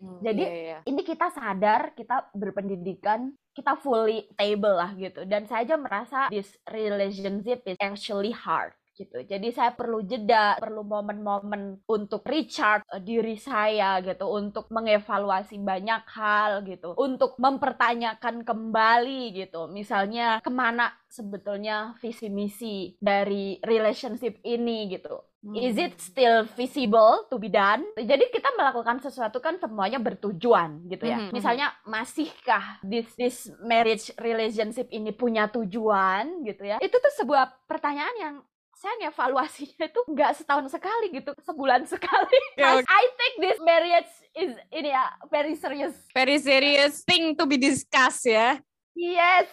Jadi, 0.00 0.44
Iya, 0.44 0.56
iya. 0.64 0.78
Ini 0.88 1.00
kita 1.04 1.28
sadar, 1.28 1.92
kita 1.92 2.32
berpendidikan, 2.32 3.36
kita 3.54 3.78
fully 3.78 4.26
stable 4.34 4.76
lah 4.78 4.92
gitu. 4.94 5.26
Dan 5.26 5.46
saya 5.50 5.66
aja 5.66 5.76
merasa 5.76 6.18
this 6.30 6.54
relationship 6.70 7.62
is 7.66 7.78
actually 7.80 8.32
hard 8.32 8.72
gitu. 9.00 9.18
Jadi 9.24 9.48
saya 9.56 9.72
perlu 9.72 10.04
jeda, 10.04 10.60
perlu 10.60 10.84
momen-momen 10.84 11.80
untuk 11.88 12.20
recharge 12.28 12.84
eh, 12.92 13.00
diri 13.00 13.40
saya 13.40 14.04
gitu, 14.04 14.28
untuk 14.28 14.68
mengevaluasi 14.68 15.56
banyak 15.56 16.04
hal 16.12 16.60
gitu, 16.68 16.92
untuk 17.00 17.40
mempertanyakan 17.40 18.44
kembali 18.44 19.32
gitu. 19.32 19.72
Misalnya 19.72 20.44
ke 20.44 20.52
mana 20.52 20.92
sebetulnya 21.08 21.96
visi 22.04 22.28
misi 22.28 22.92
dari 23.00 23.56
relationship 23.64 24.36
ini 24.44 24.92
gitu. 24.92 25.29
Is 25.40 25.80
it 25.80 25.96
still 25.96 26.44
visible 26.52 27.24
to 27.32 27.40
be 27.40 27.48
done? 27.48 27.80
Jadi 27.96 28.28
kita 28.28 28.52
melakukan 28.60 29.00
sesuatu 29.00 29.40
kan 29.40 29.56
semuanya 29.56 29.96
bertujuan 29.96 30.84
gitu 30.84 31.08
ya. 31.08 31.16
Mhm, 31.16 31.24
mhm. 31.28 31.32
Misalnya 31.32 31.72
masihkah 31.88 32.84
this 32.84 33.08
this 33.16 33.48
marriage 33.64 34.12
relationship 34.20 34.92
ini 34.92 35.16
punya 35.16 35.48
tujuan 35.48 36.44
gitu 36.44 36.68
ya? 36.68 36.76
Itu 36.84 36.92
tuh 36.92 37.12
sebuah 37.24 37.64
pertanyaan 37.64 38.16
yang 38.20 38.34
saya 38.76 38.96
ngevaluasinya 39.00 39.88
itu 39.88 40.00
nggak 40.12 40.32
setahun 40.44 40.68
sekali 40.68 41.08
gitu, 41.12 41.32
sebulan 41.44 41.88
sekali. 41.88 42.36
Ya, 42.60 42.76
Mas, 42.76 42.84
I 42.84 43.04
think 43.16 43.32
this 43.40 43.58
marriage 43.64 44.12
is 44.36 44.52
ini 44.68 44.92
ya 44.92 45.08
very 45.32 45.56
serious. 45.56 45.96
Very 46.12 46.36
serious 46.36 47.00
thing 47.00 47.32
to 47.32 47.48
be 47.48 47.56
discussed 47.56 48.28
ya. 48.28 48.60
Yes. 48.92 49.48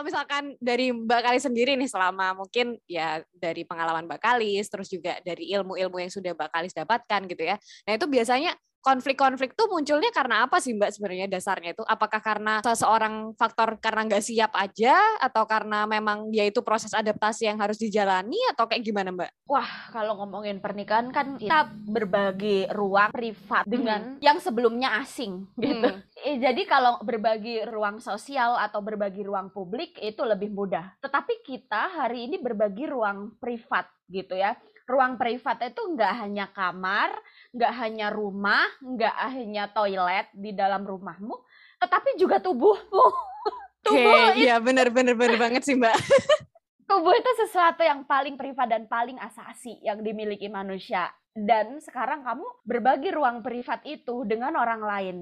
Kalau 0.00 0.16
misalkan 0.16 0.56
dari 0.64 0.96
Mbak 0.96 1.20
Kalis 1.20 1.44
sendiri 1.44 1.76
nih 1.76 1.84
selama 1.84 2.32
mungkin 2.32 2.80
ya 2.88 3.20
dari 3.36 3.68
pengalaman 3.68 4.08
Mbak 4.08 4.24
Kalis, 4.24 4.72
terus 4.72 4.88
juga 4.88 5.20
dari 5.20 5.52
ilmu-ilmu 5.52 6.00
yang 6.00 6.08
sudah 6.08 6.32
Mbak 6.32 6.56
Kalis 6.56 6.72
dapatkan 6.72 7.20
gitu 7.28 7.44
ya. 7.44 7.60
Nah 7.84 8.00
itu 8.00 8.08
biasanya 8.08 8.56
konflik-konflik 8.80 9.52
tuh 9.52 9.68
munculnya 9.68 10.08
karena 10.12 10.48
apa 10.48 10.58
sih 10.58 10.72
Mbak 10.72 10.90
sebenarnya 10.96 11.26
dasarnya 11.28 11.76
itu? 11.76 11.84
Apakah 11.84 12.20
karena 12.20 12.64
seseorang 12.64 13.36
faktor 13.36 13.76
karena 13.78 14.08
nggak 14.08 14.24
siap 14.24 14.52
aja 14.56 14.96
atau 15.20 15.44
karena 15.44 15.84
memang 15.84 16.32
dia 16.32 16.48
itu 16.48 16.64
proses 16.64 16.92
adaptasi 16.96 17.48
yang 17.48 17.60
harus 17.60 17.76
dijalani 17.76 18.36
atau 18.52 18.64
kayak 18.66 18.82
gimana 18.84 19.12
Mbak? 19.12 19.30
Wah, 19.48 19.70
kalau 19.92 20.16
ngomongin 20.24 20.58
pernikahan 20.58 21.12
kan 21.12 21.36
kita 21.36 21.68
berbagi 21.88 22.66
ruang 22.72 23.12
privat 23.12 23.68
dengan 23.68 24.16
yang 24.24 24.40
sebelumnya 24.40 25.00
asing 25.00 25.44
gitu. 25.60 25.88
Hmm. 25.88 26.02
Eh, 26.20 26.36
jadi 26.36 26.62
kalau 26.68 27.00
berbagi 27.00 27.64
ruang 27.64 28.00
sosial 28.00 28.56
atau 28.60 28.80
berbagi 28.84 29.24
ruang 29.24 29.52
publik 29.52 29.96
itu 30.00 30.20
lebih 30.24 30.52
mudah. 30.52 30.96
Tetapi 31.00 31.44
kita 31.44 32.00
hari 32.00 32.28
ini 32.28 32.40
berbagi 32.40 32.88
ruang 32.88 33.36
privat 33.40 33.88
gitu 34.10 34.34
ya. 34.34 34.58
Ruang 34.90 35.14
privat 35.14 35.62
itu 35.62 35.78
nggak 35.94 36.12
hanya 36.26 36.50
kamar, 36.50 37.14
nggak 37.54 37.72
hanya 37.78 38.10
rumah, 38.10 38.66
nggak 38.82 39.16
hanya 39.30 39.70
toilet 39.70 40.26
di 40.34 40.50
dalam 40.50 40.82
rumahmu, 40.82 41.38
tetapi 41.78 42.18
juga 42.18 42.42
tubuhmu. 42.42 43.06
Oke, 43.86 43.96
Tubuh 43.96 44.34
itu 44.34 44.44
iya 44.44 44.58
benar-benar 44.58 45.14
benar 45.14 45.38
banget 45.38 45.62
sih 45.62 45.78
Mbak. 45.78 45.94
tubuh 46.90 47.14
itu 47.14 47.30
sesuatu 47.46 47.86
yang 47.86 48.02
paling 48.02 48.34
privat 48.34 48.66
dan 48.66 48.90
paling 48.90 49.16
asasi 49.22 49.78
yang 49.86 50.02
dimiliki 50.02 50.50
manusia. 50.50 51.06
Dan 51.30 51.78
sekarang 51.78 52.26
kamu 52.26 52.42
berbagi 52.66 53.14
ruang 53.14 53.46
privat 53.46 53.86
itu 53.86 54.26
dengan 54.26 54.58
orang 54.58 54.82
lain 54.82 55.16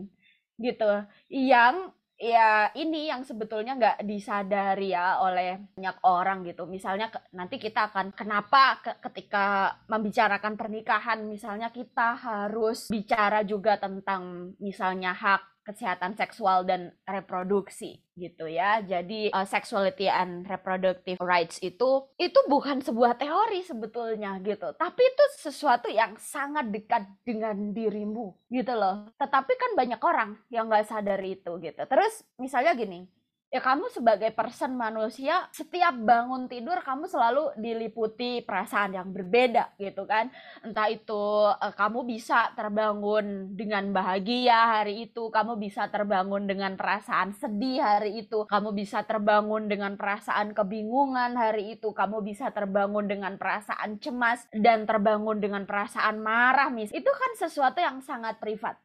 gitu. 0.56 1.04
Yang 1.28 1.92
ya 2.18 2.74
ini 2.74 3.06
yang 3.06 3.22
sebetulnya 3.22 3.78
nggak 3.78 3.98
disadari 4.02 4.90
ya 4.90 5.22
oleh 5.22 5.62
banyak 5.78 5.96
orang 6.02 6.42
gitu. 6.44 6.66
Misalnya 6.66 7.08
nanti 7.30 7.62
kita 7.62 7.94
akan 7.94 8.10
kenapa 8.12 8.82
ketika 8.82 9.78
membicarakan 9.86 10.58
pernikahan 10.58 11.22
misalnya 11.24 11.70
kita 11.70 12.18
harus 12.18 12.90
bicara 12.90 13.46
juga 13.46 13.78
tentang 13.78 14.52
misalnya 14.58 15.14
hak 15.14 15.57
kesehatan 15.68 16.16
seksual 16.16 16.64
dan 16.64 16.96
reproduksi 17.04 18.00
gitu 18.16 18.48
ya. 18.48 18.80
Jadi 18.80 19.28
uh, 19.28 19.44
sexuality 19.44 20.08
and 20.08 20.48
reproductive 20.48 21.20
rights 21.20 21.60
itu 21.60 22.08
itu 22.16 22.40
bukan 22.48 22.80
sebuah 22.80 23.20
teori 23.20 23.60
sebetulnya 23.68 24.40
gitu, 24.40 24.72
tapi 24.80 25.04
itu 25.04 25.24
sesuatu 25.36 25.92
yang 25.92 26.16
sangat 26.16 26.72
dekat 26.72 27.04
dengan 27.28 27.76
dirimu 27.76 28.32
gitu 28.48 28.72
loh. 28.72 29.12
Tetapi 29.20 29.52
kan 29.60 29.70
banyak 29.76 30.00
orang 30.00 30.40
yang 30.48 30.72
nggak 30.72 30.88
sadar 30.88 31.20
itu 31.20 31.60
gitu. 31.60 31.82
Terus 31.84 32.24
misalnya 32.40 32.72
gini, 32.72 33.04
ya 33.48 33.64
kamu 33.64 33.88
sebagai 33.88 34.28
person 34.36 34.76
manusia 34.76 35.48
setiap 35.56 35.96
bangun 35.96 36.52
tidur 36.52 36.76
kamu 36.84 37.08
selalu 37.08 37.56
diliputi 37.56 38.44
perasaan 38.44 38.92
yang 38.92 39.08
berbeda 39.08 39.72
gitu 39.80 40.04
kan. 40.04 40.28
Entah 40.60 40.92
itu 40.92 41.48
uh, 41.48 41.72
kamu 41.72 42.04
bisa 42.04 42.52
terbangun 42.52 43.56
dengan 43.56 43.88
bahagia 43.96 44.80
hari 44.80 45.08
itu 45.08 45.32
kamu 45.32 45.56
bisa 45.56 45.88
terbangun 45.88 46.44
dengan 46.44 46.76
perasaan 46.76 47.32
sedih 47.32 47.80
hari 47.80 48.20
itu 48.28 48.44
kamu 48.44 48.76
bisa 48.76 49.08
terbangun 49.08 49.64
dengan 49.64 49.96
perasaan 49.96 50.52
kebingungan 50.52 51.32
hari 51.32 51.80
itu 51.80 51.88
kamu 51.96 52.20
bisa 52.20 52.52
terbangun 52.52 53.08
dengan 53.08 53.40
perasaan 53.40 53.96
cemas 53.96 54.44
dan 54.52 54.84
terbangun 54.84 55.40
dengan 55.40 55.64
perasaan 55.64 56.20
marah 56.20 56.68
mis. 56.68 56.92
Itu 56.92 57.08
kan 57.08 57.32
sesuatu 57.40 57.80
yang 57.80 58.04
sangat 58.04 58.36
privat 58.36 58.76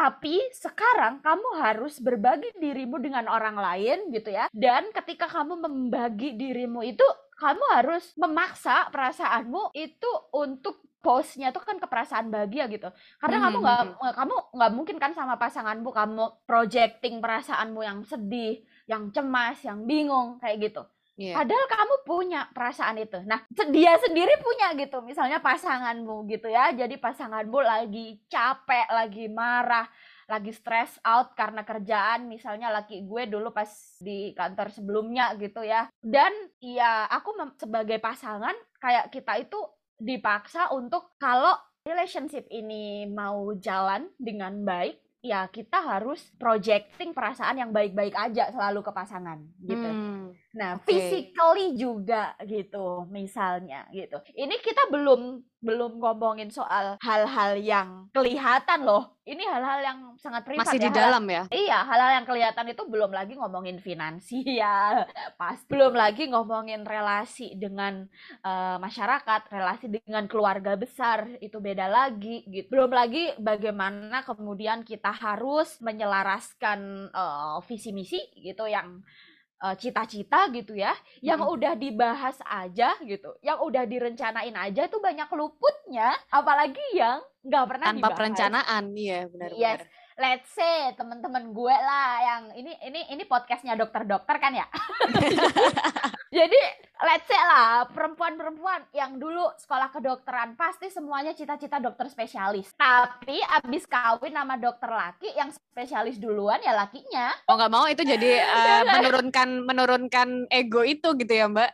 tapi 0.00 0.40
sekarang 0.56 1.20
kamu 1.20 1.60
harus 1.60 2.00
berbagi 2.00 2.56
dirimu 2.56 2.96
dengan 2.96 3.28
orang 3.28 3.60
lain 3.60 4.08
gitu 4.16 4.32
ya. 4.32 4.48
Dan 4.48 4.88
ketika 4.96 5.28
kamu 5.28 5.60
membagi 5.60 6.40
dirimu 6.40 6.80
itu 6.80 7.04
kamu 7.36 7.60
harus 7.76 8.16
memaksa 8.16 8.88
perasaanmu 8.88 9.76
itu 9.76 10.08
untuk 10.32 10.80
postnya 11.04 11.52
tuh 11.52 11.64
kan 11.64 11.80
keperasaan 11.80 12.28
bahagia 12.28 12.68
gitu 12.68 12.92
karena 13.24 13.40
hmm. 13.40 13.44
kamu 13.48 13.56
nggak 13.64 13.80
kamu 14.20 14.34
nggak 14.52 14.72
mungkin 14.76 14.96
kan 15.00 15.12
sama 15.16 15.40
pasanganmu 15.40 15.88
kamu 15.88 16.24
projecting 16.44 17.24
perasaanmu 17.24 17.80
yang 17.80 18.04
sedih 18.04 18.60
yang 18.84 19.08
cemas 19.08 19.64
yang 19.64 19.88
bingung 19.88 20.36
kayak 20.44 20.68
gitu 20.68 20.84
Yeah. 21.18 21.36
Padahal 21.36 21.66
kamu 21.68 21.94
punya 22.08 22.40
perasaan 22.50 22.96
itu. 22.96 23.20
Nah, 23.28 23.44
dia 23.52 23.92
sendiri 24.00 24.40
punya 24.40 24.72
gitu. 24.78 25.04
Misalnya 25.04 25.42
pasanganmu 25.44 26.24
gitu 26.30 26.48
ya. 26.48 26.72
Jadi 26.72 26.96
pasanganmu 26.96 27.60
lagi 27.60 28.24
capek, 28.30 28.88
lagi 28.88 29.28
marah, 29.28 29.84
lagi 30.30 30.54
stress 30.54 30.96
out 31.04 31.36
karena 31.36 31.66
kerjaan. 31.66 32.24
Misalnya 32.30 32.72
laki 32.72 33.04
gue 33.04 33.28
dulu 33.28 33.52
pas 33.52 33.68
di 34.00 34.32
kantor 34.32 34.72
sebelumnya 34.72 35.36
gitu 35.36 35.60
ya. 35.60 35.92
Dan 36.00 36.32
ya 36.62 37.04
aku 37.10 37.36
sebagai 37.60 38.00
pasangan 38.00 38.56
kayak 38.80 39.12
kita 39.12 39.44
itu 39.44 39.60
dipaksa 40.00 40.72
untuk 40.72 41.20
kalau 41.20 41.52
relationship 41.84 42.48
ini 42.48 43.04
mau 43.08 43.52
jalan 43.60 44.08
dengan 44.16 44.64
baik 44.64 45.00
ya 45.20 45.44
kita 45.52 45.84
harus 45.84 46.32
projecting 46.40 47.12
perasaan 47.12 47.60
yang 47.60 47.70
baik-baik 47.76 48.16
aja 48.16 48.48
selalu 48.48 48.80
ke 48.80 48.92
pasangan 48.92 49.38
gitu. 49.60 49.88
Hmm, 49.88 50.32
nah, 50.54 50.78
okay. 50.78 50.86
physically 50.90 51.78
juga 51.78 52.34
gitu 52.46 53.06
misalnya 53.10 53.86
gitu. 53.94 54.18
Ini 54.34 54.56
kita 54.62 54.90
belum 54.90 55.42
belum 55.60 56.00
ngomongin 56.00 56.48
soal 56.48 56.96
hal-hal 57.04 57.60
yang 57.60 58.08
kelihatan 58.16 58.80
loh. 58.88 59.20
Ini 59.28 59.44
hal-hal 59.46 59.80
yang 59.84 59.98
sangat 60.16 60.42
privat 60.42 60.64
Masih 60.64 60.80
ya. 60.80 60.84
di 60.88 60.90
dalam 60.90 61.22
ya? 61.28 61.44
Iya, 61.52 61.78
hal-hal 61.84 62.12
yang 62.18 62.26
kelihatan 62.26 62.66
itu 62.72 62.82
belum 62.88 63.12
lagi 63.12 63.36
ngomongin 63.36 63.78
finansial, 63.78 65.04
pas 65.40 65.60
belum 65.68 65.92
lagi 65.94 66.32
ngomongin 66.32 66.82
relasi 66.82 67.54
dengan 67.60 68.08
uh, 68.42 68.80
masyarakat, 68.80 69.52
relasi 69.52 69.86
dengan 69.92 70.24
keluarga 70.26 70.74
besar 70.74 71.28
itu 71.44 71.60
beda 71.60 71.86
lagi 71.86 72.42
gitu. 72.48 72.72
Belum 72.72 72.90
lagi 72.90 73.36
bagaimana 73.36 74.24
kemudian 74.24 74.82
kita 74.82 75.12
harus 75.12 75.78
menyelaraskan 75.84 77.12
uh, 77.12 77.60
visi 77.68 77.92
misi 77.92 78.18
gitu 78.40 78.64
yang 78.64 79.04
Eh, 79.04 79.29
cita-cita 79.76 80.48
gitu 80.52 80.72
ya, 80.72 80.96
yang 81.20 81.44
hmm. 81.44 81.52
udah 81.52 81.72
dibahas 81.76 82.36
aja 82.48 82.96
gitu, 83.04 83.36
yang 83.44 83.60
udah 83.60 83.84
direncanain 83.84 84.56
aja 84.56 84.88
itu 84.88 84.96
banyak 84.96 85.28
luputnya, 85.36 86.16
apalagi 86.32 86.82
yang 86.96 87.20
nggak 87.44 87.64
pernah 87.68 87.86
tanpa 87.92 88.08
dibahas. 88.08 88.16
perencanaan, 88.16 88.84
iya 88.96 89.18
benar-benar. 89.28 89.60
Yes, 89.60 89.80
let's 90.20 90.50
say 90.52 90.92
teman-teman 90.96 91.52
gue 91.56 91.76
lah 91.76 92.10
yang 92.20 92.42
ini 92.56 92.72
ini 92.84 93.00
ini 93.16 93.24
podcastnya 93.24 93.76
dokter-dokter 93.76 94.36
kan 94.36 94.52
ya. 94.52 94.66
Jadi 96.30 96.62
let's 97.02 97.26
say 97.26 97.42
lah 97.42 97.90
perempuan-perempuan 97.90 98.86
yang 98.94 99.18
dulu 99.18 99.50
sekolah 99.58 99.90
kedokteran 99.90 100.54
pasti 100.54 100.86
semuanya 100.86 101.34
cita-cita 101.34 101.82
dokter 101.82 102.06
spesialis. 102.06 102.70
Tapi 102.78 103.42
abis 103.42 103.82
kawin 103.90 104.38
sama 104.38 104.54
dokter 104.54 104.94
laki 104.94 105.34
yang 105.34 105.50
spesialis 105.50 106.22
duluan 106.22 106.62
ya 106.62 106.70
lakinya. 106.70 107.34
Oh 107.50 107.58
nggak 107.58 107.72
mau 107.74 107.90
itu 107.90 108.06
jadi 108.06 108.46
uh, 108.46 108.82
menurunkan 108.94 109.48
menurunkan 109.66 110.28
ego 110.54 110.86
itu 110.86 111.18
gitu 111.18 111.34
ya 111.34 111.50
Mbak? 111.50 111.70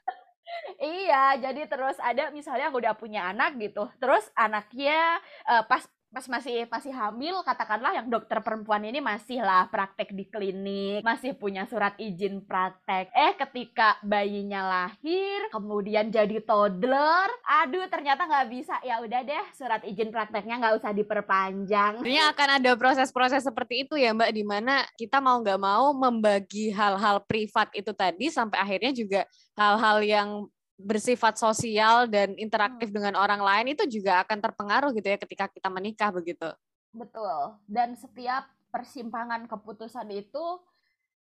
iya, 0.80 1.36
jadi 1.36 1.66
terus 1.66 1.98
ada 1.98 2.30
misalnya 2.30 2.70
aku 2.70 2.78
udah 2.78 2.94
punya 2.94 3.28
anak 3.30 3.58
gitu, 3.58 3.90
terus 3.98 4.24
anaknya 4.38 5.18
uh, 5.46 5.66
pas 5.66 5.82
pas 6.16 6.24
masih 6.32 6.64
masih 6.72 6.96
hamil 6.96 7.44
katakanlah 7.44 7.92
yang 7.92 8.08
dokter 8.08 8.40
perempuan 8.40 8.80
ini 8.88 9.04
masih 9.04 9.44
lah 9.44 9.68
praktek 9.68 10.16
di 10.16 10.24
klinik 10.24 11.04
masih 11.04 11.36
punya 11.36 11.68
surat 11.68 11.92
izin 12.00 12.40
praktek. 12.40 13.12
Eh 13.12 13.36
ketika 13.36 14.00
bayinya 14.00 14.64
lahir 14.64 15.44
kemudian 15.52 16.08
jadi 16.08 16.40
toddler 16.40 17.28
aduh 17.44 17.84
ternyata 17.92 18.24
nggak 18.24 18.48
bisa. 18.48 18.80
Ya 18.80 19.04
udah 19.04 19.20
deh 19.28 19.44
surat 19.52 19.84
izin 19.84 20.08
prakteknya 20.08 20.56
nggak 20.56 20.80
usah 20.80 20.96
diperpanjang. 20.96 22.00
Ini 22.00 22.32
akan 22.32 22.64
ada 22.64 22.72
proses-proses 22.80 23.44
seperti 23.44 23.84
itu 23.84 24.00
ya 24.00 24.16
mbak 24.16 24.32
di 24.32 24.40
mana 24.40 24.88
kita 24.96 25.20
mau 25.20 25.36
nggak 25.44 25.60
mau 25.60 25.92
membagi 25.92 26.72
hal-hal 26.72 27.20
privat 27.28 27.68
itu 27.76 27.92
tadi 27.92 28.32
sampai 28.32 28.56
akhirnya 28.56 28.96
juga 28.96 29.20
hal-hal 29.52 30.00
yang 30.00 30.28
bersifat 30.76 31.40
sosial 31.40 32.04
dan 32.06 32.36
interaktif 32.36 32.92
hmm. 32.92 32.96
dengan 33.00 33.14
orang 33.16 33.40
lain 33.40 33.72
itu 33.72 33.88
juga 33.88 34.20
akan 34.22 34.38
terpengaruh 34.44 34.92
gitu 34.92 35.08
ya 35.08 35.18
ketika 35.18 35.48
kita 35.48 35.68
menikah 35.72 36.12
begitu. 36.12 36.52
Betul. 36.92 37.56
Dan 37.64 37.96
setiap 37.96 38.48
persimpangan 38.68 39.48
keputusan 39.48 40.08
itu 40.12 40.44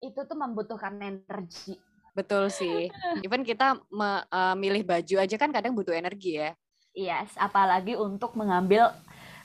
itu 0.01 0.21
tuh 0.25 0.37
membutuhkan 0.37 0.97
energi. 1.01 1.77
Betul 2.13 2.53
sih. 2.53 2.89
Even 3.25 3.45
kita 3.45 3.81
memilih 3.89 4.85
uh, 4.85 4.89
baju 4.97 5.15
aja 5.25 5.37
kan 5.41 5.51
kadang 5.53 5.73
butuh 5.73 5.97
energi 5.97 6.41
ya. 6.41 6.53
Yes, 6.91 7.33
apalagi 7.39 7.95
untuk 7.95 8.35
mengambil 8.35 8.91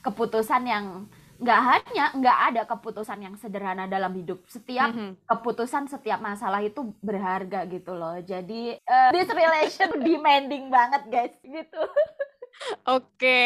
keputusan 0.02 0.66
yang 0.66 1.06
nggak 1.36 1.60
hanya 1.62 2.04
nggak 2.16 2.38
ada 2.52 2.62
keputusan 2.68 3.18
yang 3.22 3.34
sederhana 3.36 3.84
dalam 3.88 4.12
hidup. 4.16 4.44
Setiap 4.48 4.92
mm 4.92 4.96
-hmm. 4.96 5.10
keputusan 5.28 5.88
setiap 5.88 6.20
masalah 6.20 6.60
itu 6.62 6.92
berharga 7.00 7.64
gitu 7.68 7.96
loh. 7.96 8.16
Jadi 8.20 8.76
uh, 8.84 9.10
this 9.12 9.28
relation 9.30 9.90
demanding 10.06 10.68
banget 10.68 11.02
guys. 11.08 11.34
Gitu 11.44 11.80
Oke, 12.86 13.40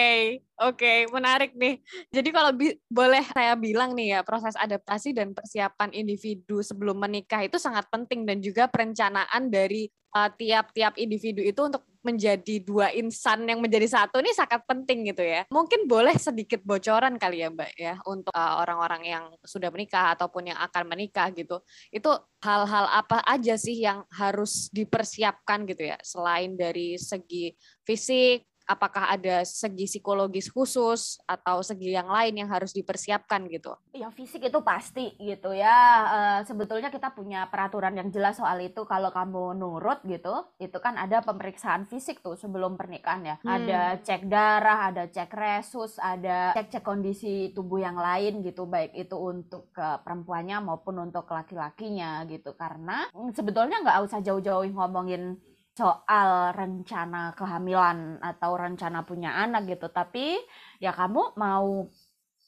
oke, 0.61 0.93
menarik 1.11 1.53
nih. 1.59 1.83
Jadi 2.15 2.29
kalau 2.31 2.55
boleh 2.87 3.25
saya 3.35 3.59
bilang 3.59 3.93
nih 3.93 4.19
ya, 4.19 4.21
proses 4.23 4.55
adaptasi 4.55 5.17
dan 5.17 5.35
persiapan 5.35 5.91
individu 5.93 6.63
sebelum 6.63 6.97
menikah 7.01 7.43
itu 7.45 7.59
sangat 7.59 7.89
penting 7.91 8.25
dan 8.25 8.39
juga 8.41 8.71
perencanaan 8.71 9.51
dari 9.51 9.91
eh, 9.91 10.31
tiap-tiap 10.39 10.95
uh, 10.97 11.01
individu 11.01 11.43
itu 11.43 11.61
untuk 11.67 11.83
menjadi 12.01 12.65
dua 12.65 12.89
insan 12.97 13.45
yang 13.45 13.61
menjadi 13.61 13.85
satu 13.85 14.25
ini 14.25 14.33
sangat 14.33 14.65
penting 14.65 15.13
gitu 15.13 15.21
ya. 15.21 15.45
Mungkin 15.53 15.85
boleh 15.85 16.17
sedikit 16.17 16.65
bocoran 16.65 17.21
kali 17.21 17.45
ya 17.45 17.49
Mbak 17.53 17.73
ya 17.77 17.95
untuk 18.09 18.33
orang 18.33 18.49
eh, 18.49 18.57
orang-orang 18.65 19.03
yang 19.05 19.25
sudah 19.45 19.69
menikah 19.69 20.17
ataupun 20.17 20.53
yang 20.53 20.59
akan 20.61 20.85
menikah 20.89 21.29
gitu. 21.37 21.61
Itu 21.93 22.17
hal-hal 22.41 22.89
apa 22.89 23.21
aja 23.29 23.55
sih 23.61 23.85
yang 23.85 24.09
harus 24.17 24.73
dipersiapkan 24.73 25.69
gitu 25.69 25.93
ya 25.93 26.01
selain 26.01 26.57
dari 26.57 26.97
segi 26.97 27.53
fisik, 27.85 28.50
apakah 28.71 29.11
ada 29.11 29.43
segi 29.43 29.91
psikologis 29.91 30.47
khusus 30.47 31.19
atau 31.27 31.59
segi 31.67 31.91
yang 31.91 32.07
lain 32.07 32.39
yang 32.39 32.47
harus 32.47 32.71
dipersiapkan 32.71 33.51
gitu? 33.51 33.75
Ya 33.91 34.07
fisik 34.15 34.47
itu 34.47 34.63
pasti 34.63 35.19
gitu 35.19 35.51
ya. 35.51 35.77
Uh, 36.07 36.41
sebetulnya 36.47 36.95
kita 36.95 37.11
punya 37.11 37.51
peraturan 37.51 37.99
yang 37.99 38.15
jelas 38.15 38.39
soal 38.39 38.63
itu. 38.63 38.87
Kalau 38.87 39.11
kamu 39.11 39.59
nurut 39.59 39.99
gitu, 40.07 40.47
itu 40.63 40.79
kan 40.79 40.95
ada 40.95 41.19
pemeriksaan 41.27 41.91
fisik 41.91 42.23
tuh 42.23 42.39
sebelum 42.39 42.79
pernikahan 42.79 43.27
ya. 43.27 43.37
Hmm. 43.43 43.51
Ada 43.59 43.81
cek 44.07 44.31
darah, 44.31 44.95
ada 44.95 45.11
cek 45.11 45.35
resus, 45.35 45.99
ada 45.99 46.55
cek-cek 46.55 46.87
kondisi 46.87 47.51
tubuh 47.51 47.83
yang 47.83 47.99
lain 47.99 48.47
gitu, 48.47 48.71
baik 48.71 48.95
itu 48.95 49.19
untuk 49.19 49.75
ke 49.75 49.99
perempuannya 50.07 50.63
maupun 50.63 51.11
untuk 51.11 51.27
laki-lakinya 51.27 52.23
gitu. 52.31 52.55
Karena 52.55 53.11
mm, 53.11 53.35
sebetulnya 53.35 53.83
nggak 53.83 53.99
usah 54.07 54.23
jauh-jauh 54.23 54.71
ngomongin 54.71 55.50
soal 55.75 56.53
rencana 56.53 57.33
kehamilan 57.39 58.21
atau 58.21 58.57
rencana 58.59 59.07
punya 59.07 59.35
anak 59.39 59.67
gitu. 59.71 59.89
Tapi 59.91 60.37
ya 60.83 60.93
kamu 60.93 61.39
mau 61.39 61.89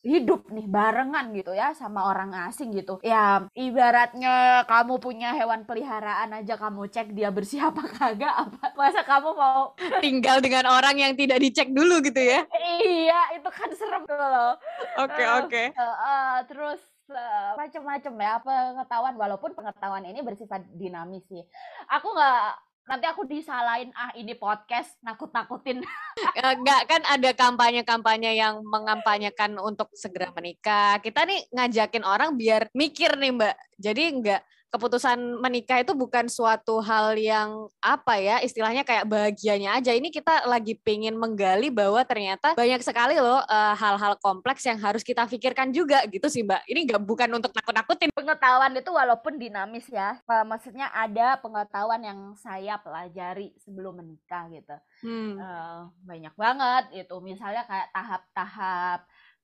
hidup 0.02 0.50
nih 0.50 0.66
barengan 0.66 1.30
gitu 1.30 1.54
ya 1.54 1.70
sama 1.78 2.10
orang 2.10 2.34
asing 2.50 2.74
gitu. 2.74 2.98
Ya 3.06 3.46
ibaratnya 3.54 4.66
kamu 4.66 4.98
punya 4.98 5.30
hewan 5.30 5.62
peliharaan 5.62 6.34
aja 6.34 6.58
kamu 6.58 6.90
cek 6.90 7.14
dia 7.14 7.30
bersih 7.30 7.62
apa 7.62 7.86
kagak 7.96 8.34
apa? 8.34 8.74
Masa 8.74 9.06
kamu 9.06 9.30
mau? 9.30 9.78
Tinggal 10.02 10.42
dengan 10.42 10.66
orang 10.66 10.98
yang 10.98 11.14
tidak 11.14 11.38
dicek 11.38 11.70
dulu 11.70 12.02
gitu 12.02 12.18
ya? 12.18 12.42
Iya 12.82 13.38
itu 13.38 13.48
kan 13.48 13.70
serem 13.78 14.02
loh. 14.10 14.58
Oke 14.98 15.22
Uh, 15.22 15.46
oke. 15.46 15.62
uh, 15.78 15.86
uh, 15.86 16.32
terus 16.50 16.82
uh, 17.14 17.54
macam-macam 17.54 18.12
ya 18.18 18.34
pengetahuan. 18.42 19.14
Walaupun 19.14 19.54
pengetahuan 19.54 20.02
ini 20.02 20.18
bersifat 20.26 20.66
dinamis 20.74 21.22
sih. 21.30 21.46
Aku 21.86 22.10
nggak 22.10 22.71
nanti 22.82 23.06
aku 23.06 23.22
disalahin 23.24 23.94
ah 23.94 24.10
ini 24.18 24.34
podcast 24.34 24.98
nakut-nakutin 25.06 25.82
Enggak 26.42 26.82
kan 26.90 27.02
ada 27.08 27.30
kampanye-kampanye 27.32 28.36
yang 28.36 28.60
mengampanyekan 28.62 29.56
untuk 29.58 29.88
segera 29.96 30.28
menikah. 30.34 31.00
Kita 31.00 31.24
nih 31.24 31.48
ngajakin 31.50 32.04
orang 32.04 32.36
biar 32.36 32.68
mikir 32.76 33.16
nih 33.16 33.32
Mbak. 33.32 33.56
Jadi 33.80 34.02
enggak 34.12 34.42
keputusan 34.72 35.38
menikah 35.38 35.84
itu 35.84 35.92
bukan 35.92 36.26
suatu 36.26 36.80
hal 36.80 37.14
yang 37.14 37.68
apa 37.78 38.16
ya 38.16 38.40
istilahnya 38.40 38.82
kayak 38.82 39.04
bahagianya 39.04 39.76
aja. 39.76 39.92
Ini 39.92 40.08
kita 40.08 40.48
lagi 40.48 40.74
pengen 40.80 41.20
menggali 41.20 41.68
bahwa 41.68 42.00
ternyata 42.08 42.56
banyak 42.56 42.80
sekali 42.80 43.20
loh 43.20 43.44
eh, 43.44 43.74
hal-hal 43.76 44.16
kompleks 44.18 44.64
yang 44.64 44.80
harus 44.80 45.04
kita 45.04 45.28
pikirkan 45.28 45.70
juga 45.70 46.02
gitu 46.08 46.26
sih 46.32 46.42
Mbak. 46.42 46.62
Ini 46.66 46.80
enggak 46.88 47.02
bukan 47.04 47.28
untuk 47.36 47.52
nakut-nakutin. 47.52 48.08
pengetahuan 48.12 48.72
itu 48.76 48.90
walaupun 48.92 49.34
dinamis 49.40 49.88
ya 49.88 50.20
uh, 50.28 50.44
maksudnya 50.46 50.88
ada 50.94 51.36
pengetahuan 51.40 52.02
yang 52.02 52.18
saya 52.38 52.78
pelajari 52.78 53.52
sebelum 53.60 53.98
menikah 53.98 54.46
gitu 54.52 54.76
Hmm. 55.02 55.34
Eh, 55.34 55.80
banyak 56.06 56.34
banget 56.38 56.84
itu 57.02 57.16
misalnya 57.18 57.66
kayak 57.66 57.90
tahap-tahap 57.90 59.02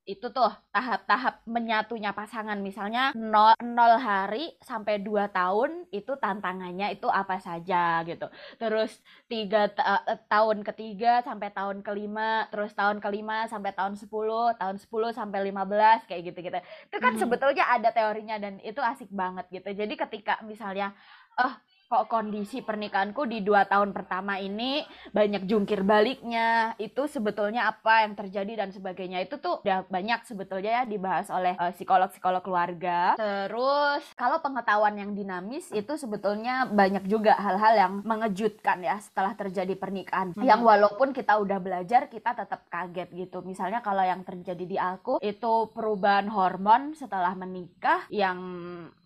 itu 0.08 0.32
tuh 0.32 0.48
tahap-tahap 0.72 1.44
menyatunya 1.44 2.16
pasangan. 2.16 2.56
Misalnya 2.64 3.12
0, 3.12 3.52
0 3.60 4.00
hari 4.00 4.56
sampai 4.64 5.04
2 5.04 5.28
tahun 5.28 5.84
itu 5.92 6.16
tantangannya 6.16 6.96
itu 6.96 7.04
apa 7.12 7.36
saja 7.36 8.00
gitu. 8.08 8.24
Terus 8.56 9.04
tiga 9.28 9.68
eh, 9.68 10.16
tahun 10.32 10.64
ketiga 10.64 11.20
sampai 11.20 11.52
tahun 11.52 11.84
kelima 11.84 12.48
terus 12.48 12.72
tahun 12.72 13.04
kelima 13.04 13.44
sampai 13.52 13.76
tahun 13.76 14.00
10 14.00 14.56
tahun 14.56 14.76
10 14.80 15.12
sampai 15.12 15.38
15 15.52 16.08
kayak 16.08 16.22
gitu 16.32 16.38
gitu 16.40 16.58
itu 16.88 16.96
kan 16.96 17.12
Mhm. 17.14 17.20
sebetulnya 17.20 17.64
ada 17.68 17.92
teorinya 17.92 18.36
dan 18.40 18.56
itu 18.64 18.80
asik 18.80 19.12
banget 19.12 19.44
gitu. 19.52 19.68
Jadi 19.76 19.94
ketika 19.94 20.40
misalnya 20.40 20.96
oh 21.36 21.52
kok 21.88 22.12
kondisi 22.12 22.61
pernikahanku 22.61 23.24
di 23.24 23.40
dua 23.40 23.64
tahun 23.64 23.96
pertama 23.96 24.37
ini 24.37 24.85
banyak 25.11 25.48
jungkir 25.48 25.81
baliknya. 25.83 26.77
Itu 26.77 27.09
sebetulnya 27.09 27.72
apa 27.72 28.05
yang 28.05 28.12
terjadi 28.12 28.61
dan 28.61 28.70
sebagainya. 28.70 29.24
Itu 29.24 29.40
tuh 29.40 29.64
udah 29.64 29.88
banyak 29.88 30.20
sebetulnya 30.29 30.66
ya 30.68 30.83
dibahas 30.85 31.33
oleh 31.33 31.57
eh, 31.57 31.72
psikolog-psikolog 31.72 32.44
keluarga. 32.44 33.16
Terus 33.16 34.05
kalau 34.14 34.44
pengetahuan 34.44 35.01
yang 35.01 35.16
dinamis 35.16 35.72
itu 35.72 35.96
sebetulnya 35.96 36.68
banyak 36.68 37.09
juga 37.09 37.35
hal-hal 37.40 37.74
yang 37.74 37.92
mengejutkan 38.05 38.85
ya 38.85 39.01
setelah 39.01 39.33
terjadi 39.33 39.72
pernikahan. 39.74 40.31
Hmm. 40.37 40.44
yang 40.44 40.61
walaupun 40.61 41.16
kita 41.16 41.40
udah 41.40 41.57
belajar 41.57 42.07
kita 42.12 42.37
tetap 42.37 42.68
kaget 42.68 43.09
gitu. 43.16 43.40
Misalnya 43.40 43.81
kalau 43.81 44.05
yang 44.05 44.20
terjadi 44.22 44.64
di 44.68 44.77
aku 44.77 45.16
itu 45.24 45.72
perubahan 45.72 46.29
hormon 46.29 46.92
setelah 46.92 47.33
menikah 47.33 48.05
yang 48.12 48.38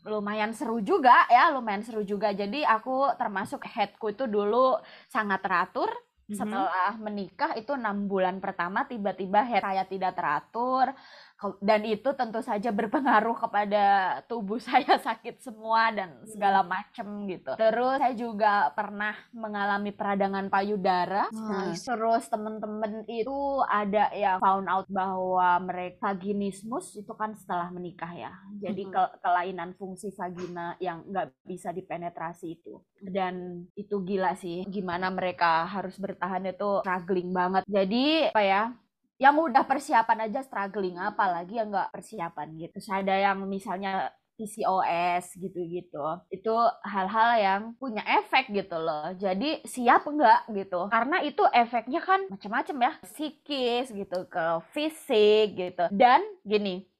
lumayan 0.02 0.50
seru 0.50 0.82
juga 0.82 1.14
ya 1.30 1.54
lumayan 1.54 1.86
seru 1.86 2.02
juga. 2.02 2.34
Jadi 2.34 2.66
aku 2.78 3.12
termasuk 3.20 3.62
headku 3.68 4.14
itu 4.14 4.24
dulu 4.26 4.78
sangat 5.10 5.40
teratur 5.44 5.90
Mhm. 6.30 6.38
setelah 6.38 6.90
menikah 6.96 7.52
itu 7.58 7.74
enam 7.76 8.06
bulan 8.08 8.38
pertama 8.38 8.86
tiba-tiba 8.88 9.42
head 9.44 9.60
saya 9.60 9.84
tidak 9.84 10.16
teratur 10.16 10.94
dan 11.58 11.82
itu 11.82 12.08
tentu 12.14 12.38
saja 12.40 12.70
berpengaruh 12.70 13.34
kepada 13.36 13.84
tubuh 14.26 14.62
saya 14.68 14.98
sakit 14.98 15.42
semua 15.42 15.90
dan 15.90 16.22
segala 16.24 16.62
macem 16.62 17.06
gitu. 17.26 17.52
Terus 17.56 17.98
saya 17.98 18.14
juga 18.14 18.70
pernah 18.72 19.14
mengalami 19.32 19.90
peradangan 19.90 20.46
payudara. 20.48 21.26
Nice. 21.32 21.84
terus 21.84 22.24
temen-temen 22.26 23.04
itu 23.06 23.34
ada 23.66 24.08
yang 24.14 24.38
found 24.38 24.66
out 24.66 24.86
bahwa 24.88 25.58
mereka 25.60 26.12
vaginismus 26.12 26.92
itu 26.94 27.12
kan 27.12 27.32
setelah 27.32 27.72
menikah 27.72 28.12
ya. 28.12 28.32
Jadi 28.60 28.84
Mhm. 28.84 28.92
ke- 28.92 29.14
kelainan 29.18 29.70
fungsi 29.74 30.12
vagina 30.12 30.76
yang 30.76 31.02
nggak 31.08 31.32
bisa 31.42 31.72
dipenetrasi 31.72 32.60
itu. 32.60 32.78
Dan 33.00 33.66
itu 33.74 33.96
gila 34.02 34.36
sih 34.36 34.62
gimana 34.64 35.08
mereka 35.08 35.64
harus 35.64 35.96
bertahan 35.96 36.44
itu 36.44 36.84
struggling 36.84 37.32
banget. 37.32 37.64
Jadi 37.66 38.28
apa 38.28 38.42
ya 38.42 38.62
yang 39.22 39.38
udah 39.38 39.62
persiapan 39.62 40.26
aja 40.26 40.42
struggling 40.42 40.98
apalagi 40.98 41.62
yang 41.62 41.70
nggak 41.70 41.94
persiapan 41.94 42.58
gitu. 42.58 42.74
Terus 42.74 42.90
ada 42.90 43.14
yang 43.14 43.38
misalnya 43.46 44.10
PCOS 44.34 45.38
gitu-gitu. 45.38 46.02
Itu 46.26 46.54
hal-hal 46.82 47.30
yang 47.38 47.62
punya 47.78 48.02
efek 48.02 48.50
gitu 48.50 48.74
loh. 48.74 49.14
Jadi 49.14 49.62
siap 49.62 50.10
enggak 50.10 50.50
gitu? 50.50 50.90
Karena 50.90 51.22
itu 51.22 51.46
efeknya 51.54 52.02
kan 52.02 52.26
macam-macam 52.26 52.76
ya. 52.82 52.92
Psikis 53.06 53.94
gitu 53.94 54.26
ke 54.26 54.46
fisik 54.74 55.54
gitu. 55.54 55.86
Dan 55.94 56.26
gini 56.42 56.90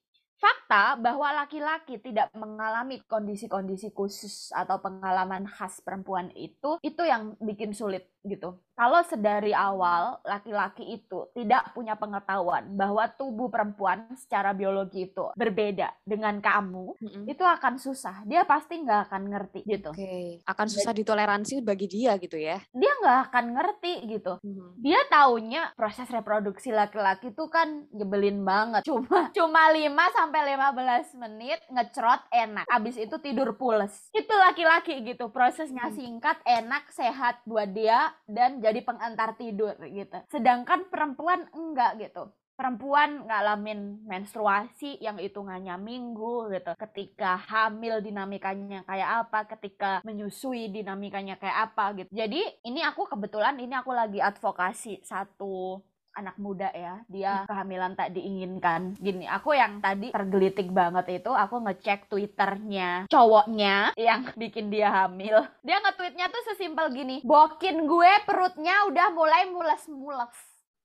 fakta 0.43 0.99
bahwa 0.99 1.31
laki-laki 1.31 2.03
tidak 2.03 2.27
mengalami 2.35 2.99
kondisi-kondisi 3.07 3.95
khusus 3.95 4.51
atau 4.51 4.83
pengalaman 4.83 5.47
khas 5.47 5.79
perempuan 5.87 6.35
itu 6.35 6.83
itu 6.83 6.99
yang 7.07 7.39
bikin 7.39 7.71
sulit 7.71 8.11
gitu. 8.23 8.59
Kalau 8.73 9.05
sedari 9.05 9.53
awal 9.53 10.17
laki-laki 10.25 10.97
itu 10.97 11.29
tidak 11.37 11.71
punya 11.71 11.93
pengetahuan 11.95 12.73
bahwa 12.73 13.05
tubuh 13.07 13.47
perempuan 13.47 14.09
secara 14.17 14.51
biologi 14.51 15.07
itu 15.07 15.29
berbeda 15.37 15.93
dengan 16.03 16.41
kamu 16.41 16.97
Mm-mm. 16.97 17.25
itu 17.29 17.45
akan 17.45 17.77
susah. 17.77 18.25
Dia 18.25 18.43
pasti 18.43 18.81
nggak 18.81 19.01
akan 19.07 19.23
ngerti 19.29 19.61
gitu. 19.69 19.93
Oke, 19.93 20.41
akan 20.43 20.67
susah 20.67 20.91
ditoleransi 20.91 21.61
bagi 21.61 21.87
dia 21.87 22.17
gitu 22.17 22.35
ya. 22.35 22.59
dia 22.73 22.93
nggak 22.97 23.19
akan 23.29 23.45
ngerti 23.53 23.93
gitu. 24.09 24.39
Mhm. 24.41 24.81
dia 24.81 24.99
taunya 25.07 25.71
proses 25.77 26.09
reproduksi 26.09 26.73
laki-laki 26.73 27.31
tuh 27.31 27.47
kan 27.47 27.87
nyebelin 27.93 28.41
banget. 28.43 28.83
Cuma 28.83 29.29
cuma 29.37 29.69
5 29.69 29.85
sampai 30.17 30.41
15 30.57 31.21
menit 31.21 31.61
ngecrot 31.69 32.23
enak. 32.31 32.65
Habis 32.67 32.97
itu 32.97 33.15
tidur 33.19 33.55
pules. 33.55 34.09
Itu 34.11 34.33
laki-laki 34.33 35.05
gitu. 35.05 35.29
Prosesnya 35.29 35.85
Hmm. 35.85 35.95
singkat 35.95 36.39
enak 36.43 36.89
sehat 36.89 37.43
buat 37.45 37.69
dia 37.69 38.12
dan 38.29 38.63
jadi 38.63 38.81
pengantar 38.83 39.35
tidur 39.37 39.77
gitu. 39.87 40.19
Sedangkan 40.31 40.89
perempuan 40.89 41.49
enggak 41.53 41.99
gitu. 42.01 42.31
Perempuan 42.53 43.27
ngalamin 43.27 44.05
menstruasi 44.05 45.01
yang 45.01 45.17
hitungannya 45.17 45.75
minggu 45.81 46.53
gitu. 46.53 46.77
Ketika 46.77 47.41
hamil 47.49 48.05
dinamikanya 48.05 48.85
kayak 48.85 49.27
apa 49.27 49.39
ketika 49.57 49.91
menyusui 50.05 50.69
dinamikanya 50.69 51.41
kayak 51.41 51.73
apa 51.73 51.97
gitu. 51.97 52.11
Jadi 52.13 52.45
ini 52.69 52.85
aku 52.85 53.09
kebetulan 53.09 53.57
ini 53.57 53.73
aku 53.73 53.91
lagi 53.91 54.21
advokasi 54.21 55.01
satu 55.03 55.81
anak 56.13 56.37
muda 56.37 56.69
ya 56.73 57.01
dia 57.09 57.49
kehamilan 57.49 57.97
tak 57.97 58.13
diinginkan. 58.13 58.97
Gini 59.01 59.25
aku 59.25 59.57
yang 59.57 59.81
tadi 59.81 60.13
tergelitik 60.13 60.69
banget 60.71 61.23
itu 61.23 61.33
aku 61.33 61.65
ngecek 61.65 62.13
twitternya 62.13 63.09
cowoknya 63.09 63.97
yang 63.97 64.29
bikin 64.37 64.69
dia 64.69 64.93
hamil. 64.93 65.45
Dia 65.65 65.81
nge-tweetnya 65.81 66.29
tuh 66.29 66.43
sesimpel 66.53 66.93
gini 66.93 67.25
bokin 67.25 67.89
gue 67.89 68.13
perutnya 68.29 68.87
udah 68.89 69.09
mulai 69.15 69.49
mules-mules. 69.49 70.35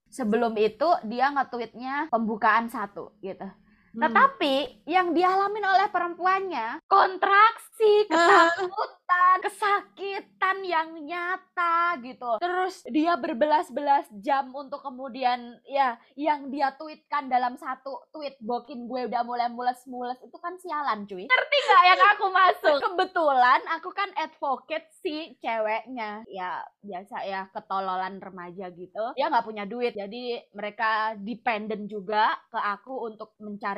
Sebelum 0.07 0.55
itu 0.55 0.87
dia 1.03 1.27
nge-tweetnya 1.35 2.07
pembukaan 2.07 2.71
satu 2.71 3.11
gitu 3.19 3.47
Hmm. 3.95 4.01
tetapi 4.03 4.85
yang 4.85 5.15
dialamin 5.15 5.65
oleh 5.65 5.87
perempuannya 5.89 6.83
kontraksi, 6.85 8.05
ketakutan, 8.05 9.37
kesakitan 9.41 10.57
yang 10.61 10.89
nyata 11.01 11.97
gitu. 12.03 12.37
Terus 12.37 12.83
dia 12.91 13.15
berbelas-belas 13.15 14.05
jam 14.21 14.51
untuk 14.53 14.83
kemudian 14.83 15.57
ya 15.65 15.95
yang 16.13 16.51
dia 16.51 16.75
tweetkan 16.75 17.31
dalam 17.31 17.55
satu 17.55 18.11
tweet 18.11 18.37
bokin 18.43 18.85
gue 18.85 19.07
udah 19.09 19.23
mulai 19.25 19.49
mules-mules 19.49 20.19
itu 20.21 20.37
kan 20.37 20.59
sialan 20.59 21.07
cuy. 21.07 21.25
Ngerti 21.25 21.57
nggak 21.57 21.83
yang 21.87 22.03
aku 22.15 22.25
masuk? 22.29 22.77
Kebetulan 22.83 23.61
aku 23.73 23.89
kan 23.95 24.09
advocate 24.19 24.87
si 25.01 25.35
ceweknya. 25.39 26.21
Ya 26.29 26.61
biasa 26.83 27.23
ya 27.25 27.49
ketololan 27.51 28.19
remaja 28.21 28.69
gitu. 28.71 29.05
Dia 29.15 29.31
nggak 29.31 29.47
punya 29.47 29.65
duit 29.65 29.95
jadi 29.95 30.45
mereka 30.53 31.17
dependent 31.17 31.89
juga 31.89 32.35
ke 32.51 32.59
aku 32.59 33.09
untuk 33.09 33.33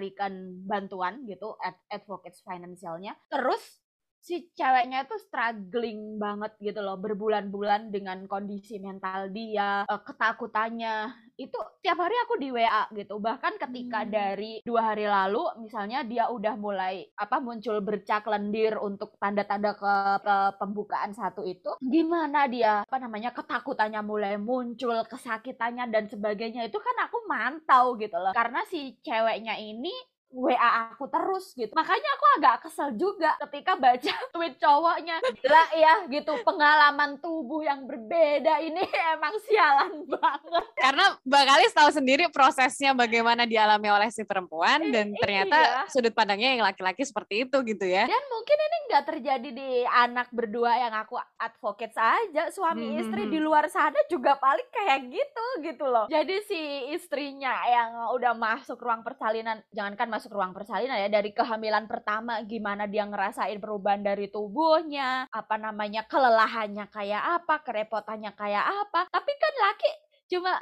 mencarikan 0.09 0.65
bantuan 0.65 1.21
gitu 1.29 1.53
ad 1.61 1.77
advocates 1.93 2.41
finansialnya 2.41 3.13
terus 3.29 3.77
si 4.19 4.51
ceweknya 4.51 5.07
itu 5.07 5.15
struggling 5.17 6.19
banget 6.19 6.53
gitu 6.59 6.83
loh 6.83 6.99
berbulan-bulan 6.99 7.89
dengan 7.89 8.27
kondisi 8.27 8.77
mental 8.77 9.31
dia 9.31 9.87
uh, 9.87 10.01
ketakutannya. 10.03 11.11
Itu 11.39 11.55
tiap 11.79 12.03
hari 12.03 12.15
aku 12.27 12.35
di 12.35 12.51
WA 12.51 12.91
gitu. 12.91 13.17
Bahkan 13.17 13.55
ketika 13.57 14.03
hmm. 14.03 14.11
dari 14.11 14.53
dua 14.67 14.91
hari 14.91 15.07
lalu 15.07 15.39
misalnya 15.63 16.03
dia 16.03 16.27
udah 16.27 16.55
mulai 16.59 17.07
apa 17.15 17.39
muncul 17.39 17.79
bercak 17.79 18.27
lendir 18.27 18.75
untuk 18.75 19.15
tanda-tanda 19.17 19.71
ke, 19.79 19.93
ke 20.19 20.35
pembukaan 20.59 21.15
satu 21.15 21.47
itu 21.47 21.79
gimana 21.79 22.45
dia 22.51 22.83
apa 22.83 22.99
namanya 22.99 23.31
ketakutannya 23.31 24.03
mulai 24.03 24.35
muncul 24.35 24.99
kesakitannya 25.07 25.87
dan 25.87 26.11
sebagainya. 26.11 26.67
Itu 26.67 26.83
kan 26.83 27.07
aku 27.07 27.23
mantau 27.23 27.95
gitu 27.95 28.19
loh. 28.19 28.35
Karena 28.35 28.67
si 28.67 28.99
ceweknya 28.99 29.55
ini 29.55 29.91
WA 30.29 30.93
aku 30.93 31.09
terus 31.09 31.57
gitu. 31.57 31.73
Makanya 31.73 32.09
aku 32.17 32.25
agak 32.37 32.55
kesel 32.69 32.93
juga 32.93 33.33
ketika 33.47 33.73
baca 33.73 34.13
tweet 34.33 34.55
cowoknya. 34.61 35.17
Gila 35.41 35.63
ya 35.73 35.93
gitu, 36.05 36.33
pengalaman 36.45 37.17
tubuh 37.17 37.65
yang 37.65 37.89
berbeda 37.89 38.61
ini 38.61 38.85
emang 39.17 39.33
sialan 39.49 40.05
banget. 40.05 40.65
Karena 40.77 41.05
Mbak 41.25 41.43
Kalis 41.49 41.73
tahu 41.73 41.89
sendiri 41.89 42.25
prosesnya 42.29 42.93
bagaimana 42.93 43.49
dialami 43.49 43.89
oleh 43.89 44.09
si 44.13 44.21
perempuan 44.21 44.93
dan 44.93 45.17
ternyata 45.17 45.57
iya. 45.57 45.89
sudut 45.89 46.13
pandangnya 46.13 46.57
yang 46.57 46.63
laki-laki 46.65 47.01
seperti 47.01 47.49
itu 47.49 47.57
gitu 47.65 47.85
ya. 47.89 48.05
Dan 48.05 48.23
mungkin 48.29 48.57
ini 48.57 48.77
nggak 48.89 49.05
terjadi 49.09 49.49
di 49.49 49.69
anak 49.85 50.29
berdua 50.29 50.77
yang 50.77 50.93
aku 50.93 51.17
advocate 51.41 51.93
saja. 51.97 52.53
Suami 52.53 52.93
hmm. 52.93 53.01
istri 53.01 53.23
di 53.33 53.41
luar 53.41 53.65
sana 53.65 53.97
juga 54.05 54.37
paling 54.37 54.69
kayak 54.69 55.09
gitu 55.09 55.45
gitu 55.65 55.85
loh. 55.89 56.05
Jadi 56.05 56.35
si 56.45 56.61
istrinya 56.93 57.65
yang 57.65 58.13
udah 58.13 58.37
masuk 58.37 58.77
ruang 58.77 59.01
persalinan, 59.01 59.65
jangankan 59.73 60.18
masuk 60.19 60.35
ruang 60.35 60.51
persalinan 60.51 60.99
ya 60.99 61.07
dari 61.07 61.31
kehamilan 61.31 61.87
pertama 61.87 62.43
gimana 62.43 62.83
dia 62.91 63.07
ngerasain 63.07 63.55
perubahan 63.63 64.03
dari 64.03 64.27
tubuhnya 64.27 65.31
apa 65.31 65.55
namanya 65.55 66.03
kelelahannya 66.03 66.91
kayak 66.91 67.39
apa 67.39 67.63
kerepotannya 67.63 68.35
kayak 68.35 68.67
apa. 68.67 69.07
Tapi 69.07 69.31
kan 69.39 69.53
laki 69.63 69.91
cuma 70.27 70.59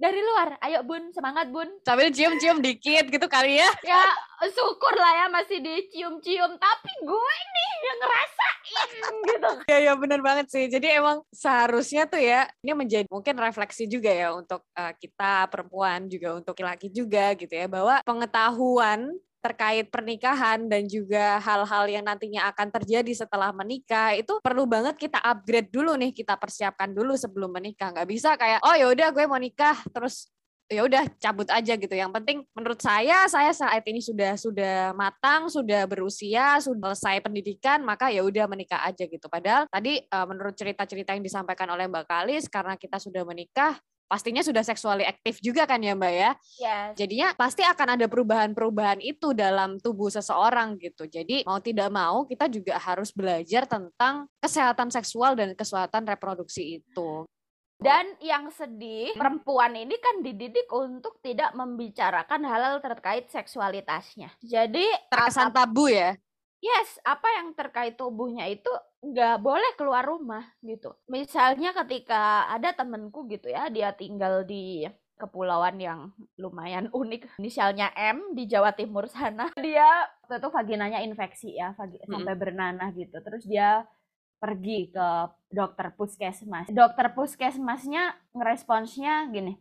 dari 0.00 0.20
luar. 0.24 0.56
Ayo 0.64 0.80
Bun, 0.82 1.12
semangat 1.12 1.52
Bun. 1.52 1.68
Sambil 1.84 2.08
cium-cium 2.08 2.64
dikit 2.64 3.04
gitu 3.12 3.26
kali 3.28 3.60
ya. 3.60 3.68
Ya, 3.84 4.00
syukur 4.48 4.96
lah 4.96 5.12
ya 5.12 5.26
masih 5.28 5.60
dicium-cium. 5.60 6.56
Tapi 6.56 6.92
gue 7.04 7.34
nih 7.36 7.72
yang 7.84 7.98
ngerasain 8.00 9.14
gitu. 9.28 9.50
Ya, 9.70 9.78
ya 9.78 9.92
bener 9.94 10.24
banget 10.24 10.48
sih. 10.48 10.64
Jadi 10.72 10.88
emang 10.88 11.20
seharusnya 11.30 12.08
tuh 12.08 12.18
ya, 12.18 12.48
ini 12.64 12.72
menjadi 12.72 13.06
mungkin 13.12 13.36
refleksi 13.36 13.84
juga 13.84 14.08
ya 14.08 14.32
untuk 14.32 14.64
uh, 14.72 14.92
kita 14.96 15.46
perempuan 15.52 16.08
juga, 16.08 16.40
untuk 16.40 16.56
laki-laki 16.56 16.88
juga 16.88 17.36
gitu 17.36 17.52
ya. 17.52 17.68
Bahwa 17.68 18.00
pengetahuan 18.02 19.12
terkait 19.40 19.88
pernikahan 19.88 20.68
dan 20.68 20.84
juga 20.84 21.40
hal-hal 21.40 21.84
yang 21.88 22.04
nantinya 22.04 22.52
akan 22.52 22.68
terjadi 22.68 23.24
setelah 23.24 23.50
menikah 23.56 24.12
itu 24.12 24.36
perlu 24.44 24.68
banget 24.68 25.00
kita 25.00 25.16
upgrade 25.16 25.72
dulu 25.72 25.96
nih 25.96 26.12
kita 26.12 26.36
persiapkan 26.36 26.92
dulu 26.92 27.16
sebelum 27.16 27.50
menikah. 27.50 27.90
Nggak 27.90 28.08
bisa 28.08 28.36
kayak 28.36 28.60
oh 28.60 28.76
ya 28.76 28.86
udah 28.92 29.08
gue 29.10 29.24
mau 29.24 29.40
nikah 29.40 29.80
terus 29.90 30.28
ya 30.70 30.86
udah 30.86 31.02
cabut 31.18 31.48
aja 31.50 31.74
gitu. 31.74 31.94
Yang 31.96 32.12
penting 32.22 32.38
menurut 32.54 32.78
saya 32.78 33.26
saya 33.26 33.50
saat 33.50 33.82
ini 33.90 33.98
sudah 33.98 34.38
sudah 34.38 34.94
matang 34.94 35.50
sudah 35.50 35.88
berusia 35.90 36.62
sudah 36.62 36.94
selesai 36.94 37.24
pendidikan 37.26 37.82
maka 37.82 38.12
ya 38.12 38.22
udah 38.22 38.46
menikah 38.46 38.84
aja 38.86 39.08
gitu. 39.08 39.26
Padahal 39.26 39.66
tadi 39.66 39.98
eh, 39.98 40.26
menurut 40.30 40.54
cerita-cerita 40.54 41.16
yang 41.16 41.26
disampaikan 41.26 41.66
oleh 41.74 41.90
Mbak 41.90 42.06
Kalis 42.06 42.46
karena 42.46 42.78
kita 42.78 43.02
sudah 43.02 43.26
menikah 43.26 43.80
pastinya 44.10 44.42
sudah 44.42 44.66
seksuali 44.66 45.06
aktif 45.06 45.38
juga 45.38 45.70
kan 45.70 45.78
ya 45.78 45.94
Mbak 45.94 46.14
ya. 46.18 46.30
Yes. 46.58 46.90
Jadinya 46.98 47.30
pasti 47.38 47.62
akan 47.62 47.94
ada 47.94 48.10
perubahan-perubahan 48.10 48.98
itu 48.98 49.30
dalam 49.30 49.78
tubuh 49.78 50.10
seseorang 50.10 50.74
gitu. 50.82 51.06
Jadi 51.06 51.46
mau 51.46 51.62
tidak 51.62 51.94
mau 51.94 52.26
kita 52.26 52.50
juga 52.50 52.74
harus 52.82 53.14
belajar 53.14 53.70
tentang 53.70 54.26
kesehatan 54.42 54.90
seksual 54.90 55.38
dan 55.38 55.54
kesehatan 55.54 56.10
reproduksi 56.10 56.82
itu. 56.82 57.22
Dan 57.80 58.12
yang 58.20 58.52
sedih, 58.52 59.16
perempuan 59.16 59.72
ini 59.72 59.96
kan 59.96 60.20
dididik 60.20 60.68
untuk 60.68 61.16
tidak 61.24 61.56
membicarakan 61.56 62.44
hal-hal 62.44 62.76
terkait 62.84 63.32
seksualitasnya. 63.32 64.28
Jadi 64.44 64.84
terkesan 65.08 65.48
tabu 65.48 65.88
ya? 65.88 66.12
Yes, 66.60 67.00
apa 67.08 67.24
yang 67.40 67.56
terkait 67.56 67.96
tubuhnya 67.96 68.44
itu 68.44 68.68
nggak 69.00 69.40
boleh 69.40 69.72
keluar 69.80 70.04
rumah 70.04 70.44
gitu. 70.60 70.92
Misalnya 71.08 71.72
ketika 71.72 72.52
ada 72.52 72.76
temenku 72.76 73.24
gitu 73.32 73.48
ya, 73.48 73.72
dia 73.72 73.96
tinggal 73.96 74.44
di 74.44 74.84
kepulauan 75.16 75.76
yang 75.76 76.00
lumayan 76.40 76.88
unik, 76.92 77.40
inisialnya 77.40 77.92
M 77.92 78.36
di 78.36 78.44
Jawa 78.48 78.72
Timur 78.72 79.08
sana. 79.08 79.52
Dia 79.56 80.08
waktu 80.24 80.40
itu 80.40 80.48
vaginanya 80.48 81.00
infeksi 81.04 81.56
ya, 81.56 81.76
vagi, 81.76 82.00
hmm. 82.00 82.08
sampai 82.08 82.34
bernanah 82.36 82.88
gitu. 82.92 83.16
Terus 83.20 83.44
dia 83.48 83.84
pergi 84.40 84.88
ke 84.88 85.08
dokter 85.52 85.92
puskesmas. 85.92 86.72
Dokter 86.72 87.12
puskesmasnya 87.12 88.16
ngeresponsnya 88.32 89.28
gini, 89.28 89.60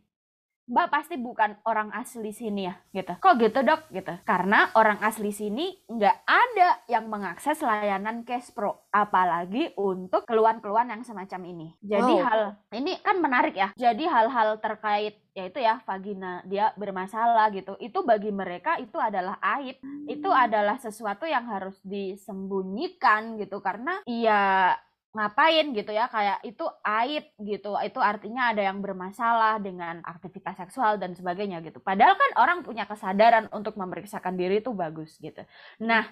Mbak 0.69 0.87
pasti 0.93 1.17
bukan 1.17 1.57
orang 1.65 1.89
asli 1.97 2.29
sini 2.29 2.69
ya, 2.69 2.77
gitu. 2.93 3.17
Kok 3.17 3.35
gitu 3.41 3.65
dok? 3.65 3.89
Gitu. 3.89 4.13
Karena 4.21 4.69
orang 4.77 5.01
asli 5.01 5.33
sini 5.33 5.73
nggak 5.89 6.17
ada 6.29 6.69
yang 6.85 7.09
mengakses 7.09 7.57
layanan 7.65 8.21
Cash 8.21 8.53
Pro, 8.53 8.85
apalagi 8.93 9.73
untuk 9.81 10.29
keluhan-keluhan 10.29 10.93
yang 10.93 11.01
semacam 11.01 11.41
ini. 11.49 11.67
Jadi 11.81 12.13
wow. 12.21 12.25
hal 12.29 12.41
ini 12.77 13.01
kan 13.01 13.17
menarik 13.17 13.57
ya. 13.57 13.73
Jadi 13.73 14.05
hal-hal 14.05 14.61
terkait 14.61 15.17
yaitu 15.33 15.63
ya 15.63 15.81
vagina 15.87 16.45
dia 16.45 16.69
bermasalah 16.77 17.49
gitu. 17.49 17.73
Itu 17.81 18.05
bagi 18.05 18.29
mereka 18.29 18.77
itu 18.77 19.01
adalah 19.01 19.41
aib. 19.57 19.81
Itu 20.05 20.29
adalah 20.29 20.77
sesuatu 20.77 21.25
yang 21.25 21.49
harus 21.49 21.81
disembunyikan 21.81 23.41
gitu 23.41 23.57
karena 23.57 24.05
ya 24.05 24.77
ngapain 25.09 25.73
gitu 25.73 25.89
ya 25.89 26.05
kayak 26.05 26.45
itu 26.45 26.65
aib 26.85 27.25
gitu. 27.41 27.73
Itu 27.81 27.99
artinya 27.99 28.53
ada 28.53 28.61
yang 28.61 28.79
bermasalah 28.81 29.57
dengan 29.57 30.05
aktivitas 30.05 30.57
seksual 30.61 31.01
dan 31.01 31.17
sebagainya 31.17 31.65
gitu. 31.65 31.81
Padahal 31.81 32.13
kan 32.13 32.31
orang 32.37 32.59
punya 32.61 32.85
kesadaran 32.85 33.49
untuk 33.49 33.73
memeriksakan 33.77 34.37
diri 34.37 34.61
itu 34.61 34.69
bagus 34.73 35.17
gitu. 35.17 35.41
Nah 35.81 36.05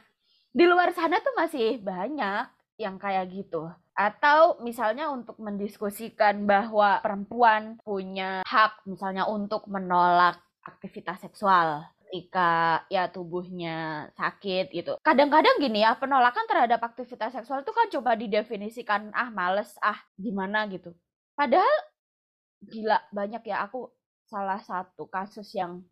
di 0.50 0.66
luar 0.66 0.90
sana 0.98 1.22
tuh 1.22 1.36
masih 1.38 1.78
banyak 1.82 2.50
yang 2.82 2.98
kayak 2.98 3.30
gitu. 3.34 3.70
Atau 3.98 4.62
misalnya 4.62 5.10
untuk 5.10 5.38
mendiskusikan 5.42 6.46
bahwa 6.46 7.02
perempuan 7.02 7.82
punya 7.82 8.46
hak 8.46 8.86
misalnya 8.86 9.26
untuk 9.26 9.66
menolak 9.66 10.38
aktivitas 10.62 11.22
seksual 11.24 11.97
ketika 12.08 12.82
ya 12.88 13.12
tubuhnya 13.12 14.08
sakit 14.16 14.72
gitu. 14.72 14.96
Kadang-kadang 15.04 15.60
gini 15.60 15.84
ya, 15.84 16.00
penolakan 16.00 16.48
terhadap 16.48 16.80
aktivitas 16.80 17.36
seksual 17.36 17.68
itu 17.68 17.76
kan 17.76 17.92
coba 17.92 18.16
didefinisikan 18.16 19.12
ah 19.12 19.28
males, 19.28 19.76
ah 19.84 20.00
gimana 20.16 20.64
gitu. 20.72 20.96
Padahal 21.36 21.76
gila 22.64 23.04
banyak 23.12 23.44
ya 23.44 23.68
aku 23.68 23.92
salah 24.26 24.58
satu 24.64 25.06
kasus 25.12 25.52
yang 25.54 25.84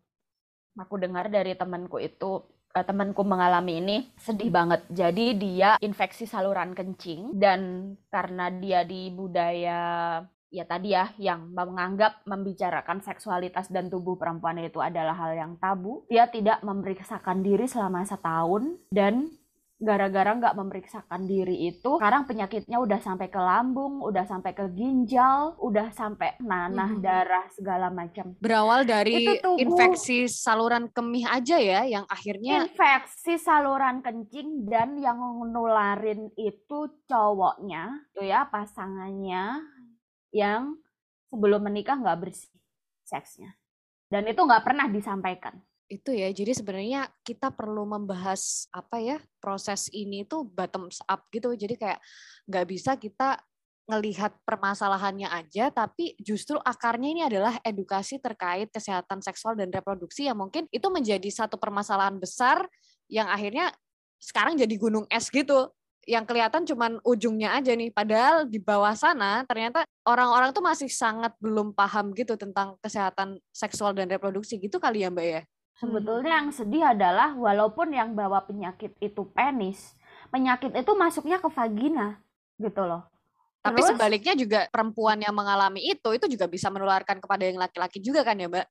aku 0.76 0.96
dengar 1.00 1.28
dari 1.28 1.56
temanku 1.56 1.96
itu 2.00 2.42
uh, 2.76 2.84
temanku 2.84 3.24
mengalami 3.24 3.80
ini 3.80 3.96
sedih 4.20 4.52
banget. 4.52 4.84
Jadi 4.92 5.36
dia 5.36 5.76
infeksi 5.80 6.24
saluran 6.28 6.76
kencing 6.76 7.36
dan 7.36 7.92
karena 8.08 8.48
dia 8.52 8.84
di 8.84 9.08
budaya 9.12 10.20
ya 10.50 10.64
tadi 10.64 10.94
ya 10.94 11.10
yang 11.18 11.52
menganggap 11.52 12.22
membicarakan 12.24 13.02
seksualitas 13.02 13.68
dan 13.70 13.90
tubuh 13.90 14.14
perempuan 14.14 14.58
itu 14.62 14.78
adalah 14.78 15.14
hal 15.14 15.32
yang 15.34 15.52
tabu. 15.58 16.06
Dia 16.06 16.30
tidak 16.30 16.62
memeriksakan 16.62 17.42
diri 17.42 17.66
selama 17.66 18.06
setahun 18.06 18.78
dan 18.90 19.30
gara-gara 19.76 20.32
nggak 20.32 20.56
memeriksakan 20.56 21.28
diri 21.28 21.68
itu 21.68 22.00
sekarang 22.00 22.24
penyakitnya 22.24 22.80
udah 22.80 22.96
sampai 22.96 23.28
ke 23.28 23.36
lambung, 23.36 24.00
udah 24.00 24.24
sampai 24.24 24.56
ke 24.56 24.64
ginjal, 24.72 25.52
udah 25.60 25.92
sampai 25.92 26.32
nanah, 26.40 26.96
hmm. 26.96 27.02
darah 27.04 27.44
segala 27.52 27.92
macam. 27.92 28.32
Berawal 28.40 28.88
dari 28.88 29.28
infeksi 29.60 30.32
saluran 30.32 30.88
kemih 30.88 31.28
aja 31.28 31.60
ya 31.60 31.84
yang 31.84 32.08
akhirnya 32.08 32.64
infeksi 32.64 33.36
saluran 33.36 34.00
kencing 34.00 34.64
dan 34.64 34.96
yang 34.96 35.20
nularin 35.52 36.32
itu 36.40 36.88
cowoknya, 37.04 38.08
tuh 38.16 38.24
ya 38.24 38.48
pasangannya 38.48 39.75
yang 40.30 40.78
sebelum 41.30 41.62
menikah 41.66 41.98
nggak 41.98 42.18
bersih 42.26 42.50
seksnya. 43.06 43.54
Dan 44.06 44.26
itu 44.30 44.38
nggak 44.38 44.62
pernah 44.62 44.86
disampaikan. 44.86 45.58
Itu 45.86 46.10
ya, 46.10 46.30
jadi 46.34 46.50
sebenarnya 46.50 47.06
kita 47.22 47.54
perlu 47.54 47.86
membahas 47.86 48.66
apa 48.74 48.98
ya, 48.98 49.18
proses 49.38 49.86
ini 49.94 50.26
tuh 50.26 50.42
bottom 50.46 50.90
up 51.06 51.30
gitu. 51.30 51.54
Jadi 51.54 51.78
kayak 51.78 52.02
nggak 52.50 52.66
bisa 52.66 52.98
kita 52.98 53.38
ngelihat 53.86 54.34
permasalahannya 54.42 55.30
aja, 55.30 55.70
tapi 55.70 56.18
justru 56.18 56.58
akarnya 56.58 57.06
ini 57.06 57.22
adalah 57.22 57.54
edukasi 57.62 58.18
terkait 58.18 58.66
kesehatan 58.74 59.22
seksual 59.22 59.54
dan 59.54 59.70
reproduksi 59.70 60.26
yang 60.26 60.42
mungkin 60.42 60.66
itu 60.74 60.90
menjadi 60.90 61.30
satu 61.30 61.54
permasalahan 61.54 62.18
besar 62.18 62.66
yang 63.06 63.30
akhirnya 63.30 63.70
sekarang 64.18 64.58
jadi 64.58 64.74
gunung 64.74 65.06
es 65.06 65.30
gitu 65.30 65.70
yang 66.06 66.22
kelihatan 66.22 66.62
cuman 66.62 67.02
ujungnya 67.02 67.58
aja 67.58 67.74
nih. 67.74 67.90
Padahal 67.90 68.46
di 68.46 68.62
bawah 68.62 68.94
sana 68.94 69.42
ternyata 69.44 69.82
orang-orang 70.06 70.54
tuh 70.54 70.62
masih 70.62 70.86
sangat 70.86 71.34
belum 71.42 71.74
paham 71.74 72.14
gitu 72.14 72.38
tentang 72.38 72.78
kesehatan 72.78 73.42
seksual 73.50 73.92
dan 73.92 74.06
reproduksi 74.06 74.56
gitu 74.56 74.78
kali 74.78 75.02
ya 75.02 75.10
Mbak 75.10 75.26
ya. 75.26 75.42
Sebetulnya 75.76 76.40
yang 76.40 76.48
sedih 76.54 76.84
adalah 76.96 77.36
walaupun 77.36 77.92
yang 77.92 78.16
bawa 78.16 78.40
penyakit 78.48 78.96
itu 78.96 79.28
penis, 79.34 79.92
penyakit 80.32 80.72
itu 80.72 80.92
masuknya 80.96 81.36
ke 81.36 81.52
vagina 81.52 82.22
gitu 82.56 82.80
loh. 82.80 83.04
Tapi 83.60 83.82
Terus- 83.82 83.90
sebaliknya 83.92 84.34
juga 84.38 84.60
perempuan 84.70 85.18
yang 85.20 85.34
mengalami 85.34 85.82
itu 85.84 86.08
itu 86.14 86.30
juga 86.30 86.46
bisa 86.46 86.70
menularkan 86.70 87.18
kepada 87.18 87.44
yang 87.44 87.58
laki-laki 87.60 87.98
juga 87.98 88.22
kan 88.22 88.38
ya, 88.38 88.46
Mbak? 88.46 88.66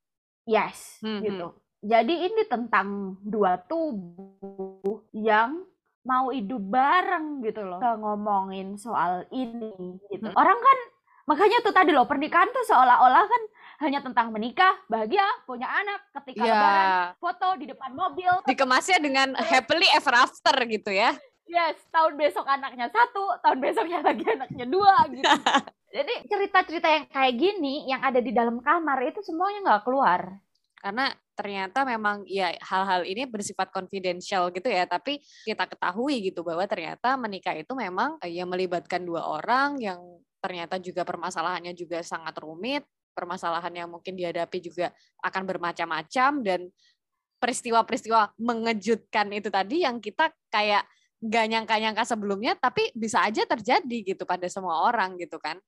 Yes, 0.48 1.04
Hmm, 1.04 1.20
gitu. 1.20 1.48
Jadi 1.86 2.32
ini 2.32 2.42
tentang 2.50 3.20
dua 3.22 3.62
tubuh 3.62 5.06
yang 5.14 5.62
mau 6.06 6.30
hidup 6.30 6.62
bareng 6.62 7.42
gitu 7.42 7.66
loh. 7.66 7.82
Kita 7.82 7.98
ngomongin 7.98 8.78
soal 8.78 9.26
ini 9.34 9.98
gitu. 10.14 10.30
Hmm. 10.30 10.38
Orang 10.38 10.56
kan 10.62 10.78
makanya 11.26 11.58
tuh 11.66 11.74
tadi 11.74 11.90
loh 11.90 12.06
pernikahan 12.06 12.54
tuh 12.54 12.62
seolah-olah 12.70 13.26
kan 13.26 13.44
hanya 13.84 14.00
tentang 14.00 14.32
menikah, 14.32 14.72
bahagia, 14.88 15.26
punya 15.44 15.68
anak, 15.68 16.00
ketika 16.22 16.48
Iya. 16.48 16.54
lebaran, 16.56 16.88
foto 17.20 17.48
di 17.60 17.66
depan 17.68 17.92
mobil. 17.92 18.32
Dikemasnya 18.48 19.04
dengan 19.04 19.36
happily 19.36 19.90
ever 19.92 20.16
after 20.16 20.56
gitu 20.64 20.94
ya. 20.96 21.12
Yes, 21.46 21.76
tahun 21.92 22.16
besok 22.16 22.48
anaknya 22.48 22.88
satu, 22.90 23.36
tahun 23.44 23.60
besoknya 23.60 24.00
lagi 24.02 24.24
anaknya 24.26 24.66
dua 24.66 24.96
gitu. 25.12 25.26
Jadi 25.96 26.14
cerita-cerita 26.28 26.88
yang 26.88 27.06
kayak 27.08 27.36
gini 27.36 27.88
yang 27.88 28.02
ada 28.04 28.20
di 28.20 28.32
dalam 28.32 28.60
kamar 28.64 29.00
itu 29.08 29.20
semuanya 29.24 29.60
nggak 29.64 29.84
keluar. 29.84 30.22
Karena 30.80 31.12
ternyata 31.36 31.84
memang 31.84 32.24
ya 32.26 32.56
hal-hal 32.64 33.04
ini 33.04 33.28
bersifat 33.28 33.70
confidential 33.70 34.50
gitu 34.56 34.72
ya, 34.72 34.88
tapi 34.88 35.20
kita 35.44 35.68
ketahui 35.68 36.32
gitu 36.32 36.42
bahwa 36.42 36.64
ternyata 36.66 37.20
menikah 37.20 37.54
itu 37.54 37.76
memang 37.76 38.18
ya 38.24 38.48
melibatkan 38.48 39.04
dua 39.04 39.28
orang 39.28 39.78
yang 39.84 40.00
ternyata 40.40 40.80
juga 40.80 41.04
permasalahannya 41.04 41.76
juga 41.76 42.00
sangat 42.02 42.40
rumit, 42.40 42.88
permasalahan 43.12 43.74
yang 43.86 43.90
mungkin 43.92 44.16
dihadapi 44.16 44.64
juga 44.64 44.96
akan 45.24 45.44
bermacam-macam 45.44 46.32
dan 46.42 46.62
peristiwa-peristiwa 47.40 48.36
mengejutkan 48.40 49.30
itu 49.36 49.52
tadi 49.52 49.84
yang 49.84 50.00
kita 50.00 50.32
kayak 50.50 50.88
gak 51.20 51.46
nyangka-nyangka 51.50 52.04
sebelumnya 52.06 52.54
tapi 52.56 52.94
bisa 52.94 53.26
aja 53.26 53.44
terjadi 53.44 54.16
gitu 54.16 54.24
pada 54.24 54.46
semua 54.48 54.88
orang 54.88 55.20
gitu 55.20 55.42
kan. 55.42 55.60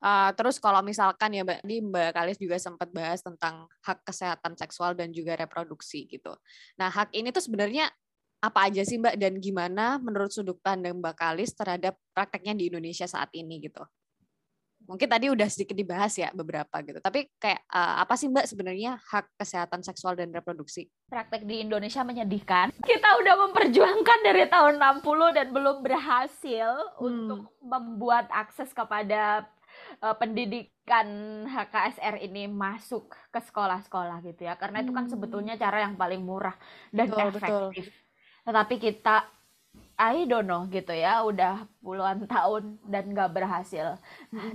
Uh, 0.00 0.32
terus 0.34 0.56
kalau 0.56 0.80
misalkan 0.80 1.36
ya 1.36 1.44
Mbak, 1.44 1.60
tadi 1.60 1.76
Mbak 1.84 2.10
Kalis 2.16 2.38
juga 2.40 2.56
sempat 2.56 2.88
bahas 2.90 3.20
tentang 3.20 3.68
hak 3.84 4.08
kesehatan 4.08 4.56
seksual 4.56 4.96
dan 4.96 5.12
juga 5.12 5.36
reproduksi 5.36 6.08
gitu. 6.08 6.32
Nah 6.80 6.88
hak 6.88 7.12
ini 7.12 7.28
tuh 7.28 7.44
sebenarnya 7.44 7.92
apa 8.40 8.72
aja 8.72 8.80
sih 8.80 8.96
Mbak 8.96 9.20
dan 9.20 9.36
gimana 9.36 10.00
menurut 10.00 10.32
sudut 10.32 10.56
pandang 10.64 10.96
Mbak 10.96 11.16
Kalis 11.16 11.52
terhadap 11.52 12.00
prakteknya 12.16 12.56
di 12.56 12.72
Indonesia 12.72 13.04
saat 13.04 13.28
ini 13.36 13.60
gitu? 13.60 13.84
Mungkin 14.90 15.06
tadi 15.06 15.30
udah 15.30 15.46
sedikit 15.46 15.78
dibahas 15.78 16.18
ya 16.18 16.34
beberapa 16.34 16.82
gitu. 16.82 16.98
Tapi 16.98 17.30
kayak 17.38 17.62
uh, 17.70 18.02
apa 18.02 18.18
sih 18.18 18.26
Mbak 18.26 18.50
sebenarnya 18.50 18.98
hak 18.98 19.38
kesehatan 19.38 19.86
seksual 19.86 20.18
dan 20.18 20.34
reproduksi? 20.34 20.90
Praktek 21.06 21.46
di 21.46 21.62
Indonesia 21.62 22.02
menyedihkan. 22.02 22.74
Kita 22.82 23.22
udah 23.22 23.34
memperjuangkan 23.46 24.18
dari 24.26 24.50
tahun 24.50 24.82
60 24.82 25.36
dan 25.38 25.46
belum 25.54 25.86
berhasil 25.86 26.70
Hmm. 26.98 27.06
untuk 27.06 27.40
membuat 27.62 28.26
akses 28.34 28.74
kepada 28.74 29.46
uh, 30.02 30.16
pendidikan 30.18 31.06
HKSR 31.46 32.18
ini 32.18 32.50
masuk 32.50 33.14
ke 33.30 33.38
sekolah-sekolah 33.38 34.18
gitu 34.26 34.42
ya. 34.42 34.58
Karena 34.58 34.82
itu 34.82 34.90
kan 34.90 35.06
Hmm. 35.06 35.12
sebetulnya 35.14 35.54
cara 35.54 35.86
yang 35.86 35.94
paling 35.94 36.18
murah 36.18 36.58
dan 36.90 37.06
Betul, 37.06 37.30
betul. 37.30 37.38
efektif. 37.70 37.86
Tetapi 38.42 38.74
kita 38.82 39.22
I 40.00 40.24
don't 40.24 40.48
know 40.48 40.64
gitu 40.72 40.96
ya, 40.96 41.20
udah 41.28 41.68
puluhan 41.84 42.24
tahun 42.24 42.80
dan 42.88 43.12
nggak 43.12 43.36
berhasil 43.36 44.00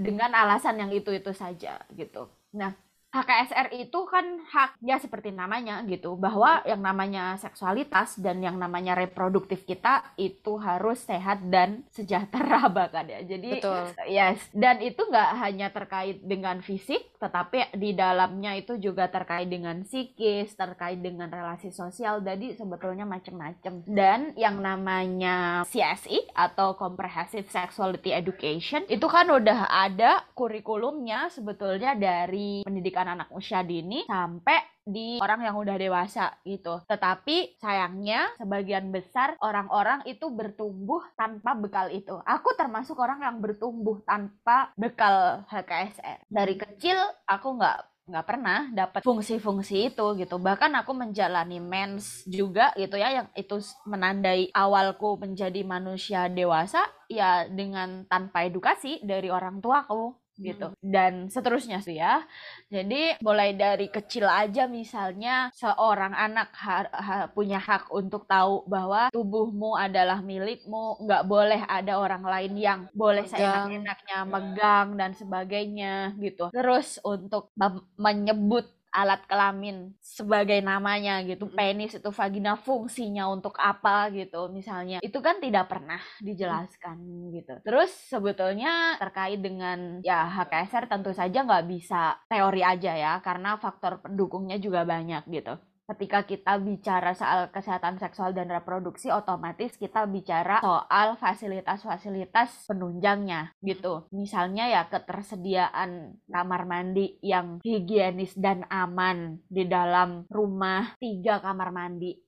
dengan 0.01 0.33
alasan 0.33 0.81
yang 0.81 0.89
itu-itu 0.89 1.29
saja 1.37 1.77
gitu. 1.93 2.25
Nah, 2.49 2.73
HKSR 3.15 3.71
itu 3.79 3.99
kan 4.11 4.43
hak 4.51 4.75
ya 4.83 4.99
seperti 4.99 5.31
namanya 5.31 5.79
gitu, 5.87 6.19
bahwa 6.19 6.59
yang 6.67 6.83
namanya 6.83 7.39
seksualitas 7.39 8.19
dan 8.19 8.43
yang 8.43 8.59
namanya 8.59 8.91
reproduktif 8.99 9.63
kita 9.63 10.03
itu 10.19 10.59
harus 10.59 10.99
sehat 11.07 11.47
dan 11.47 11.87
sejahtera 11.95 12.67
bahkan 12.75 13.07
ya. 13.07 13.23
Jadi 13.23 13.63
Betul. 13.63 13.95
Yes, 14.11 14.43
dan 14.51 14.83
itu 14.83 14.99
nggak 14.99 15.31
hanya 15.39 15.71
terkait 15.71 16.19
dengan 16.19 16.59
fisik, 16.59 17.15
tetapi 17.15 17.71
di 17.79 17.95
dalamnya 17.95 18.59
itu 18.59 18.75
juga 18.75 19.07
terkait 19.07 19.47
dengan 19.47 19.87
psikis, 19.87 20.51
terkait 20.59 20.99
dengan 20.99 21.31
relasi 21.31 21.71
sosial, 21.71 22.19
jadi 22.19 22.59
sebetulnya 22.59 23.07
macam-macam. 23.07 23.87
Dan 23.87 24.35
yang 24.35 24.59
namanya 24.59 25.63
CSE 25.63 26.27
atau 26.35 26.75
Comprehensive 26.75 27.47
Sexuality 27.47 28.11
Education 28.11 28.83
itu 28.91 29.07
kan 29.07 29.29
udah 29.31 29.69
ada 29.71 30.25
kurikulumnya 30.35 31.31
sebetulnya 31.31 31.95
dari 31.95 32.65
pendidikan 32.65 33.04
anak 33.05 33.29
usia 33.31 33.61
dini 33.61 34.03
sampai 34.09 34.75
di 34.85 35.17
orang 35.17 35.41
yang 35.41 35.57
udah 35.57 35.75
dewasa 35.81 36.37
gitu. 36.45 36.81
Tetapi 36.85 37.57
sayangnya 37.57 38.29
sebagian 38.37 38.93
besar 38.93 39.33
orang-orang 39.41 40.05
itu 40.05 40.29
bertumbuh 40.29 41.01
tanpa 41.17 41.57
bekal 41.57 41.89
itu. 41.89 42.21
Aku 42.21 42.53
termasuk 42.53 42.95
orang 43.01 43.25
yang 43.25 43.41
bertumbuh 43.41 44.01
tanpa 44.05 44.69
bekal 44.77 45.41
HKSR. 45.49 46.29
Dari 46.29 46.55
kecil 46.55 46.97
aku 47.25 47.57
nggak 47.57 47.95
nggak 48.05 48.27
pernah 48.29 48.69
dapat 48.69 49.01
fungsi-fungsi 49.01 49.89
itu 49.89 50.05
gitu 50.21 50.37
bahkan 50.37 50.69
aku 50.77 50.93
menjalani 50.93 51.57
mens 51.57 52.21
juga 52.29 52.69
gitu 52.77 53.01
ya 53.01 53.09
yang 53.09 53.27
itu 53.33 53.57
menandai 53.89 54.53
awalku 54.53 55.17
menjadi 55.17 55.65
manusia 55.65 56.29
dewasa 56.29 56.85
ya 57.09 57.49
dengan 57.49 58.05
tanpa 58.05 58.45
edukasi 58.45 59.01
dari 59.01 59.33
orang 59.33 59.57
tuaku 59.57 60.13
gitu. 60.35 60.75
Dan 60.83 61.31
seterusnya 61.31 61.79
sih 61.79 61.95
ya. 61.97 62.21
Jadi 62.67 63.17
mulai 63.23 63.55
dari 63.55 63.87
kecil 63.87 64.27
aja 64.27 64.67
misalnya 64.67 65.49
seorang 65.55 66.11
anak 66.11 66.51
ha- 66.59 66.91
ha- 66.91 67.27
punya 67.31 67.57
hak 67.61 67.87
untuk 67.95 68.27
tahu 68.27 68.67
bahwa 68.67 69.07
tubuhmu 69.15 69.79
adalah 69.79 70.19
milikmu, 70.19 70.99
nggak 71.07 71.23
boleh 71.23 71.61
ada 71.65 71.97
orang 71.97 72.23
lain 72.25 72.53
yang 72.59 72.79
boleh 72.91 73.23
seenak-enaknya 73.23 74.17
megang 74.27 74.87
dan 74.99 75.11
sebagainya 75.15 76.15
gitu. 76.19 76.51
Terus 76.51 76.99
untuk 77.05 77.55
menyebut 77.95 78.74
alat 78.95 79.21
kelamin 79.27 79.91
sebagai 79.99 80.59
namanya 80.63 81.19
gitu, 81.27 81.51
penis 81.51 81.99
itu 81.99 82.09
vagina 82.15 82.55
fungsinya 82.55 83.27
untuk 83.35 83.55
apa 83.59 84.07
gitu 84.15 84.47
misalnya. 84.47 85.03
Itu 85.03 85.19
kan 85.19 85.43
tidak 85.43 85.67
pernah 85.67 85.99
dijelaskan 86.23 86.97
gitu. 87.35 87.53
Terus 87.67 87.91
sebetulnya 87.91 88.95
terkait 89.01 89.39
dengan 89.43 89.99
ya 89.99 90.25
HKSR 90.31 90.85
tentu 90.87 91.11
saja 91.11 91.43
nggak 91.43 91.65
bisa 91.67 92.17
teori 92.31 92.61
aja 92.63 92.91
ya 92.95 93.13
karena 93.19 93.59
faktor 93.59 93.99
pendukungnya 93.99 94.57
juga 94.57 94.87
banyak 94.87 95.27
gitu. 95.29 95.59
Ketika 95.85 96.25
kita 96.25 96.57
bicara 96.57 97.13
soal 97.13 97.53
kesehatan 97.53 98.01
seksual 98.01 98.33
dan 98.33 98.49
reproduksi, 98.49 99.13
otomatis 99.13 99.77
kita 99.77 100.09
bicara 100.09 100.57
soal 100.65 101.13
fasilitas-fasilitas 101.21 102.65
penunjangnya 102.65 103.53
gitu. 103.61 104.09
Misalnya 104.09 104.65
ya 104.65 104.89
ketersediaan 104.89 106.17
kamar 106.25 106.65
mandi 106.65 107.21
yang 107.21 107.61
higienis 107.61 108.33
dan 108.33 108.65
aman 108.73 109.37
di 109.45 109.69
dalam 109.69 110.25
rumah 110.25 110.97
tiga 110.97 111.37
kamar 111.37 111.69
mandi 111.69 112.24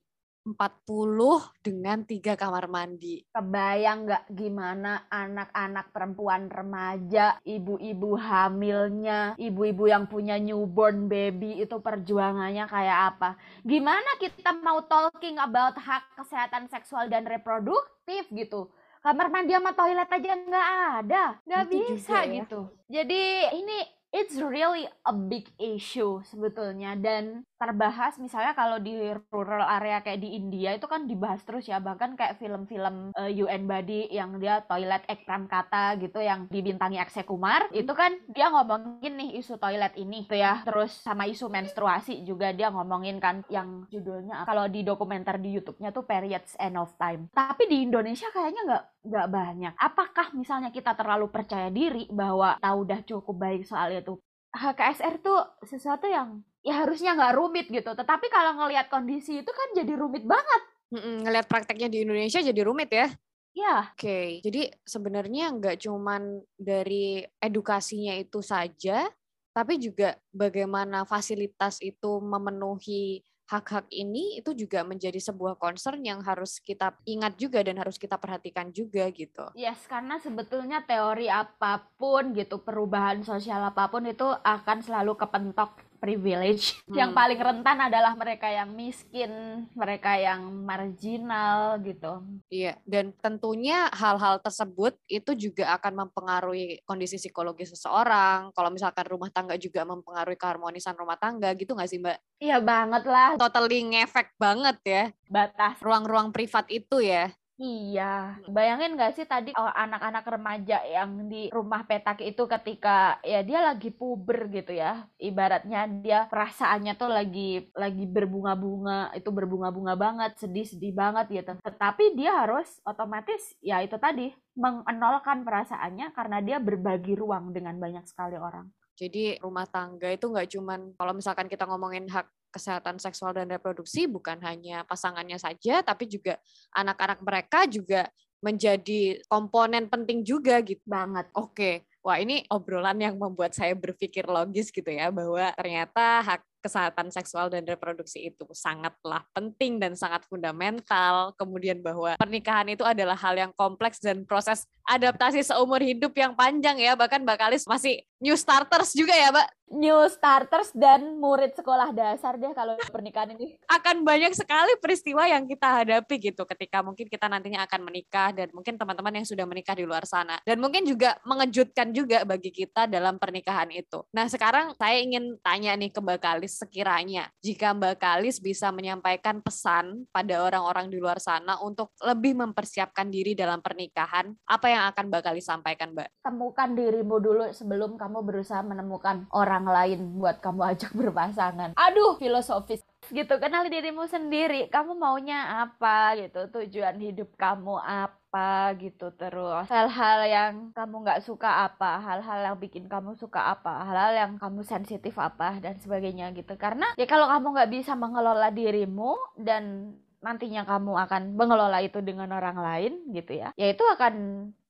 40 0.54 1.60
dengan 1.60 2.04
tiga 2.06 2.32
kamar 2.38 2.70
mandi. 2.70 3.26
Kebayang 3.34 4.08
nggak 4.08 4.24
gimana 4.32 5.04
anak-anak 5.12 5.92
perempuan 5.92 6.48
remaja, 6.48 7.36
ibu-ibu 7.44 8.16
hamilnya, 8.16 9.36
ibu-ibu 9.36 9.84
yang 9.90 10.08
punya 10.08 10.40
newborn 10.40 11.10
baby 11.10 11.60
itu 11.60 11.76
perjuangannya 11.82 12.64
kayak 12.64 12.98
apa? 13.14 13.36
Gimana 13.66 14.16
kita 14.16 14.56
mau 14.64 14.80
talking 14.88 15.36
about 15.36 15.76
hak 15.76 16.16
kesehatan 16.16 16.70
seksual 16.72 17.10
dan 17.12 17.28
reproduktif 17.28 18.24
gitu? 18.32 18.72
Kamar 18.98 19.30
mandi 19.30 19.54
sama 19.54 19.72
toilet 19.76 20.10
aja 20.10 20.32
nggak 20.34 20.68
ada, 21.04 21.24
nggak 21.46 21.64
bisa 21.70 22.18
juga 22.18 22.18
ya. 22.26 22.34
gitu. 22.42 22.60
Jadi 22.90 23.22
ini 23.62 23.78
it's 24.12 24.36
really 24.40 24.88
a 25.04 25.14
big 25.14 25.48
issue 25.60 26.20
sebetulnya. 26.24 26.96
Dan 26.96 27.44
terbahas 27.58 28.16
misalnya 28.16 28.54
kalau 28.54 28.78
di 28.80 28.94
rural 29.28 29.66
area 29.66 30.00
kayak 30.00 30.22
di 30.22 30.38
India 30.38 30.76
itu 30.76 30.86
kan 30.88 31.04
dibahas 31.04 31.42
terus 31.44 31.68
ya. 31.68 31.78
Bahkan 31.82 32.16
kayak 32.16 32.40
film-film 32.40 33.12
eh, 33.14 33.30
UN 33.42 33.68
Body 33.68 34.08
yang 34.12 34.38
dia 34.40 34.64
toilet 34.64 35.04
ekran 35.08 35.46
kata 35.50 36.00
gitu 36.00 36.22
yang 36.22 36.48
dibintangi 36.48 36.98
Akshay 37.02 37.26
Kumar 37.26 37.68
itu 37.74 37.90
kan 37.92 38.16
dia 38.32 38.48
ngomongin 38.48 39.18
nih 39.18 39.30
isu 39.42 39.60
toilet 39.60 39.94
ini 40.00 40.24
tuh 40.24 40.38
ya. 40.40 40.64
Terus 40.64 40.92
sama 41.04 41.28
isu 41.28 41.52
menstruasi 41.52 42.24
juga 42.24 42.52
dia 42.54 42.72
ngomongin 42.72 43.20
kan 43.20 43.44
yang 43.52 43.84
judulnya 43.92 44.48
kalau 44.48 44.66
di 44.70 44.84
dokumenter 44.84 45.36
di 45.40 45.58
YouTube-nya 45.58 45.92
tuh 45.92 46.04
periods 46.08 46.56
end 46.56 46.80
of 46.80 46.92
time. 46.96 47.28
Tapi 47.34 47.68
di 47.68 47.84
Indonesia 47.84 48.28
kayaknya 48.32 48.62
nggak 48.64 48.84
nggak 49.08 49.28
banyak. 49.32 49.72
Apakah 49.80 50.26
misalnya 50.36 50.68
kita 50.68 50.92
terlalu 50.92 51.32
percaya 51.32 51.72
diri 51.72 52.06
bahwa 52.12 52.60
tahu 52.60 52.84
udah 52.84 53.00
cukup 53.08 53.36
baik 53.40 53.62
soal 53.64 53.90
itu 53.94 54.07
HKSR 54.52 55.20
tuh 55.20 55.40
sesuatu 55.64 56.08
yang 56.08 56.40
ya 56.64 56.84
harusnya 56.84 57.14
nggak 57.14 57.34
rumit 57.36 57.66
gitu. 57.68 57.92
Tetapi 57.92 58.26
kalau 58.32 58.56
ngelihat 58.64 58.88
kondisi 58.88 59.40
itu 59.44 59.50
kan 59.52 59.68
jadi 59.76 59.92
rumit 59.94 60.24
banget. 60.24 60.62
Mm-mm, 60.88 61.28
ngelihat 61.28 61.46
prakteknya 61.46 61.88
di 61.92 62.04
Indonesia 62.04 62.40
jadi 62.40 62.60
rumit 62.64 62.88
ya. 62.88 63.08
Ya, 63.56 63.90
Oke, 63.90 64.38
jadi 64.38 64.70
sebenarnya 64.86 65.50
nggak 65.50 65.82
cuman 65.82 66.46
dari 66.54 67.26
edukasinya 67.42 68.14
itu 68.14 68.38
saja, 68.38 69.10
tapi 69.50 69.82
juga 69.82 70.14
bagaimana 70.30 71.02
fasilitas 71.02 71.82
itu 71.82 72.22
memenuhi 72.22 73.26
hak-hak 73.48 73.88
ini 73.88 74.36
itu 74.36 74.52
juga 74.52 74.84
menjadi 74.84 75.16
sebuah 75.16 75.56
concern 75.56 76.04
yang 76.04 76.20
harus 76.20 76.60
kita 76.60 76.92
ingat 77.08 77.40
juga 77.40 77.64
dan 77.64 77.80
harus 77.80 77.96
kita 77.96 78.20
perhatikan 78.20 78.68
juga 78.76 79.08
gitu. 79.08 79.48
Yes, 79.56 79.88
karena 79.88 80.20
sebetulnya 80.20 80.84
teori 80.84 81.32
apa 81.32 81.88
pun 81.96 82.36
gitu, 82.36 82.60
perubahan 82.60 83.24
sosial 83.24 83.64
apa 83.64 83.88
pun 83.88 84.04
itu 84.04 84.28
akan 84.44 84.84
selalu 84.84 85.16
kepentok 85.16 85.87
privilege. 85.98 86.74
Hmm. 86.88 86.96
Yang 86.96 87.12
paling 87.20 87.40
rentan 87.44 87.78
adalah 87.84 88.16
mereka 88.16 88.48
yang 88.48 88.72
miskin, 88.72 89.28
mereka 89.76 90.16
yang 90.16 90.40
marginal 90.64 91.76
gitu. 91.84 92.24
Iya, 92.48 92.80
dan 92.88 93.12
tentunya 93.20 93.92
hal-hal 93.92 94.40
tersebut 94.40 94.96
itu 95.04 95.36
juga 95.36 95.76
akan 95.76 96.08
mempengaruhi 96.08 96.80
kondisi 96.88 97.20
psikologis 97.20 97.76
seseorang. 97.76 98.56
Kalau 98.56 98.72
misalkan 98.72 99.04
rumah 99.04 99.28
tangga 99.28 99.60
juga 99.60 99.84
mempengaruhi 99.84 100.40
keharmonisan 100.40 100.96
rumah 100.96 101.20
tangga 101.20 101.52
gitu 101.52 101.76
nggak 101.76 101.90
sih 101.92 102.00
Mbak? 102.00 102.18
Iya 102.40 102.56
banget 102.64 103.04
lah. 103.04 103.30
Totally 103.36 103.84
ngefek 103.84 104.32
banget 104.40 104.76
ya. 104.80 105.04
Batas. 105.28 105.76
Ruang-ruang 105.84 106.32
privat 106.32 106.64
itu 106.72 107.04
ya. 107.04 107.28
Iya, 107.58 108.38
bayangin 108.46 108.94
gak 108.94 109.18
sih 109.18 109.26
tadi 109.26 109.50
oh, 109.58 109.66
anak-anak 109.66 110.22
remaja 110.30 110.78
yang 110.86 111.26
di 111.26 111.50
rumah 111.50 111.82
petak 111.82 112.22
itu 112.22 112.46
ketika 112.46 113.18
ya 113.26 113.42
dia 113.42 113.58
lagi 113.58 113.90
puber 113.90 114.46
gitu 114.46 114.78
ya, 114.78 115.10
ibaratnya 115.18 115.90
dia 115.90 116.30
perasaannya 116.30 116.94
tuh 116.94 117.10
lagi 117.10 117.66
lagi 117.74 118.06
berbunga-bunga, 118.06 119.10
itu 119.18 119.26
berbunga-bunga 119.34 119.98
banget, 119.98 120.38
sedih-sedih 120.38 120.94
banget 120.94 121.26
gitu. 121.34 121.52
Tetapi 121.58 122.14
dia 122.14 122.46
harus 122.46 122.78
otomatis 122.86 123.58
ya 123.58 123.82
itu 123.82 123.98
tadi 123.98 124.30
mengenolkan 124.54 125.42
perasaannya 125.42 126.14
karena 126.14 126.38
dia 126.38 126.62
berbagi 126.62 127.18
ruang 127.18 127.50
dengan 127.50 127.74
banyak 127.82 128.06
sekali 128.06 128.38
orang. 128.38 128.70
Jadi 128.94 129.34
rumah 129.42 129.66
tangga 129.66 130.06
itu 130.14 130.30
nggak 130.30 130.46
cuman 130.54 130.94
kalau 130.94 131.10
misalkan 131.10 131.50
kita 131.50 131.66
ngomongin 131.66 132.06
hak 132.06 132.30
kesehatan 132.48 132.96
seksual 132.96 133.36
dan 133.36 133.48
reproduksi 133.48 134.08
bukan 134.08 134.40
hanya 134.44 134.82
pasangannya 134.88 135.36
saja 135.36 135.84
tapi 135.84 136.08
juga 136.08 136.40
anak-anak 136.74 137.20
mereka 137.22 137.68
juga 137.68 138.08
menjadi 138.38 139.18
komponen 139.26 139.90
penting 139.90 140.22
juga 140.22 140.62
gitu 140.62 140.82
banget. 140.86 141.26
Oke. 141.34 141.86
Wah, 142.06 142.22
ini 142.22 142.46
obrolan 142.54 142.96
yang 143.02 143.18
membuat 143.18 143.52
saya 143.52 143.74
berpikir 143.74 144.24
logis 144.24 144.70
gitu 144.70 144.86
ya 144.86 145.10
bahwa 145.10 145.50
ternyata 145.58 146.22
hak 146.22 146.40
kesehatan 146.58 147.08
seksual 147.14 147.48
dan 147.48 147.64
reproduksi 147.64 148.28
itu 148.28 148.44
sangatlah 148.52 149.24
penting 149.32 149.78
dan 149.78 149.94
sangat 149.94 150.26
fundamental. 150.26 151.32
Kemudian 151.38 151.80
bahwa 151.80 152.18
pernikahan 152.18 152.68
itu 152.68 152.82
adalah 152.82 153.14
hal 153.14 153.38
yang 153.38 153.52
kompleks 153.54 154.02
dan 154.02 154.26
proses 154.26 154.66
adaptasi 154.88 155.44
seumur 155.44 155.84
hidup 155.84 156.16
yang 156.16 156.32
panjang 156.32 156.80
ya. 156.80 156.96
Bahkan 156.96 157.22
Mbak 157.22 157.38
Kalis 157.38 157.64
masih 157.68 158.02
new 158.18 158.34
starters 158.34 158.96
juga 158.96 159.12
ya, 159.12 159.28
Mbak? 159.30 159.48
New 159.68 160.00
starters 160.08 160.72
dan 160.72 161.20
murid 161.20 161.52
sekolah 161.52 161.92
dasar 161.92 162.40
deh 162.40 162.56
kalau 162.56 162.80
pernikahan 162.88 163.36
ini. 163.36 163.60
Akan 163.68 164.00
banyak 164.00 164.32
sekali 164.32 164.72
peristiwa 164.80 165.28
yang 165.28 165.44
kita 165.44 165.84
hadapi 165.84 166.32
gitu 166.32 166.48
ketika 166.48 166.80
mungkin 166.80 167.04
kita 167.04 167.28
nantinya 167.28 167.68
akan 167.68 167.84
menikah 167.84 168.32
dan 168.32 168.48
mungkin 168.56 168.80
teman-teman 168.80 169.20
yang 169.20 169.26
sudah 169.28 169.44
menikah 169.44 169.76
di 169.76 169.84
luar 169.84 170.08
sana. 170.08 170.40
Dan 170.48 170.56
mungkin 170.64 170.88
juga 170.88 171.20
mengejutkan 171.28 171.92
juga 171.92 172.24
bagi 172.24 172.48
kita 172.48 172.88
dalam 172.88 173.20
pernikahan 173.20 173.68
itu. 173.68 174.00
Nah, 174.16 174.24
sekarang 174.24 174.72
saya 174.80 175.04
ingin 175.04 175.36
tanya 175.44 175.76
nih 175.76 175.92
ke 175.92 176.00
Mbak 176.00 176.20
Kalis 176.24 176.47
sekiranya 176.48 177.28
jika 177.44 177.76
Mbak 177.76 177.96
Kalis 178.00 178.40
bisa 178.40 178.72
menyampaikan 178.72 179.44
pesan 179.44 180.08
pada 180.08 180.40
orang-orang 180.40 180.88
di 180.88 180.96
luar 180.96 181.20
sana 181.20 181.60
untuk 181.60 181.92
lebih 182.00 182.34
mempersiapkan 182.40 183.12
diri 183.12 183.36
dalam 183.36 183.60
pernikahan, 183.60 184.32
apa 184.48 184.66
yang 184.66 184.82
akan 184.90 185.04
Mbak 185.12 185.22
Kalis 185.22 185.46
sampaikan, 185.46 185.92
Mbak? 185.92 186.08
Temukan 186.24 186.68
dirimu 186.74 187.16
dulu 187.20 187.44
sebelum 187.52 188.00
kamu 188.00 188.18
berusaha 188.24 188.64
menemukan 188.64 189.28
orang 189.36 189.68
lain 189.68 190.18
buat 190.18 190.40
kamu 190.40 190.60
ajak 190.74 190.92
berpasangan. 190.96 191.76
Aduh, 191.76 192.16
filosofis 192.16 192.82
gitu 193.08 193.40
kenali 193.40 193.72
dirimu 193.72 194.04
sendiri 194.04 194.68
kamu 194.68 194.92
maunya 194.98 195.64
apa 195.64 196.18
gitu 196.20 196.50
tujuan 196.60 196.98
hidup 197.00 197.32
kamu 197.40 197.80
apa 197.80 198.27
gitu 198.76 199.08
terus 199.16 199.64
hal-hal 199.72 200.18
yang 200.28 200.52
kamu 200.76 201.00
nggak 201.00 201.24
suka 201.24 201.64
apa 201.64 201.96
hal-hal 201.96 202.44
yang 202.44 202.56
bikin 202.60 202.84
kamu 202.84 203.16
suka 203.16 203.56
apa 203.56 203.88
hal-hal 203.88 204.12
yang 204.12 204.32
kamu 204.36 204.60
sensitif 204.64 205.16
apa 205.16 205.56
dan 205.64 205.80
sebagainya 205.80 206.30
gitu. 206.36 206.52
Karena 206.60 206.92
ya 207.00 207.08
kalau 207.08 207.24
kamu 207.24 207.56
nggak 207.56 207.70
bisa 207.72 207.96
mengelola 207.96 208.52
dirimu 208.52 209.16
dan 209.40 209.96
nantinya 210.18 210.66
kamu 210.66 210.92
akan 211.08 211.22
mengelola 211.38 211.78
itu 211.80 212.02
dengan 212.02 212.28
orang 212.34 212.58
lain 212.58 212.92
gitu 213.14 213.38
ya 213.38 213.54
ya 213.54 213.70
itu 213.70 213.84
akan 213.86 214.14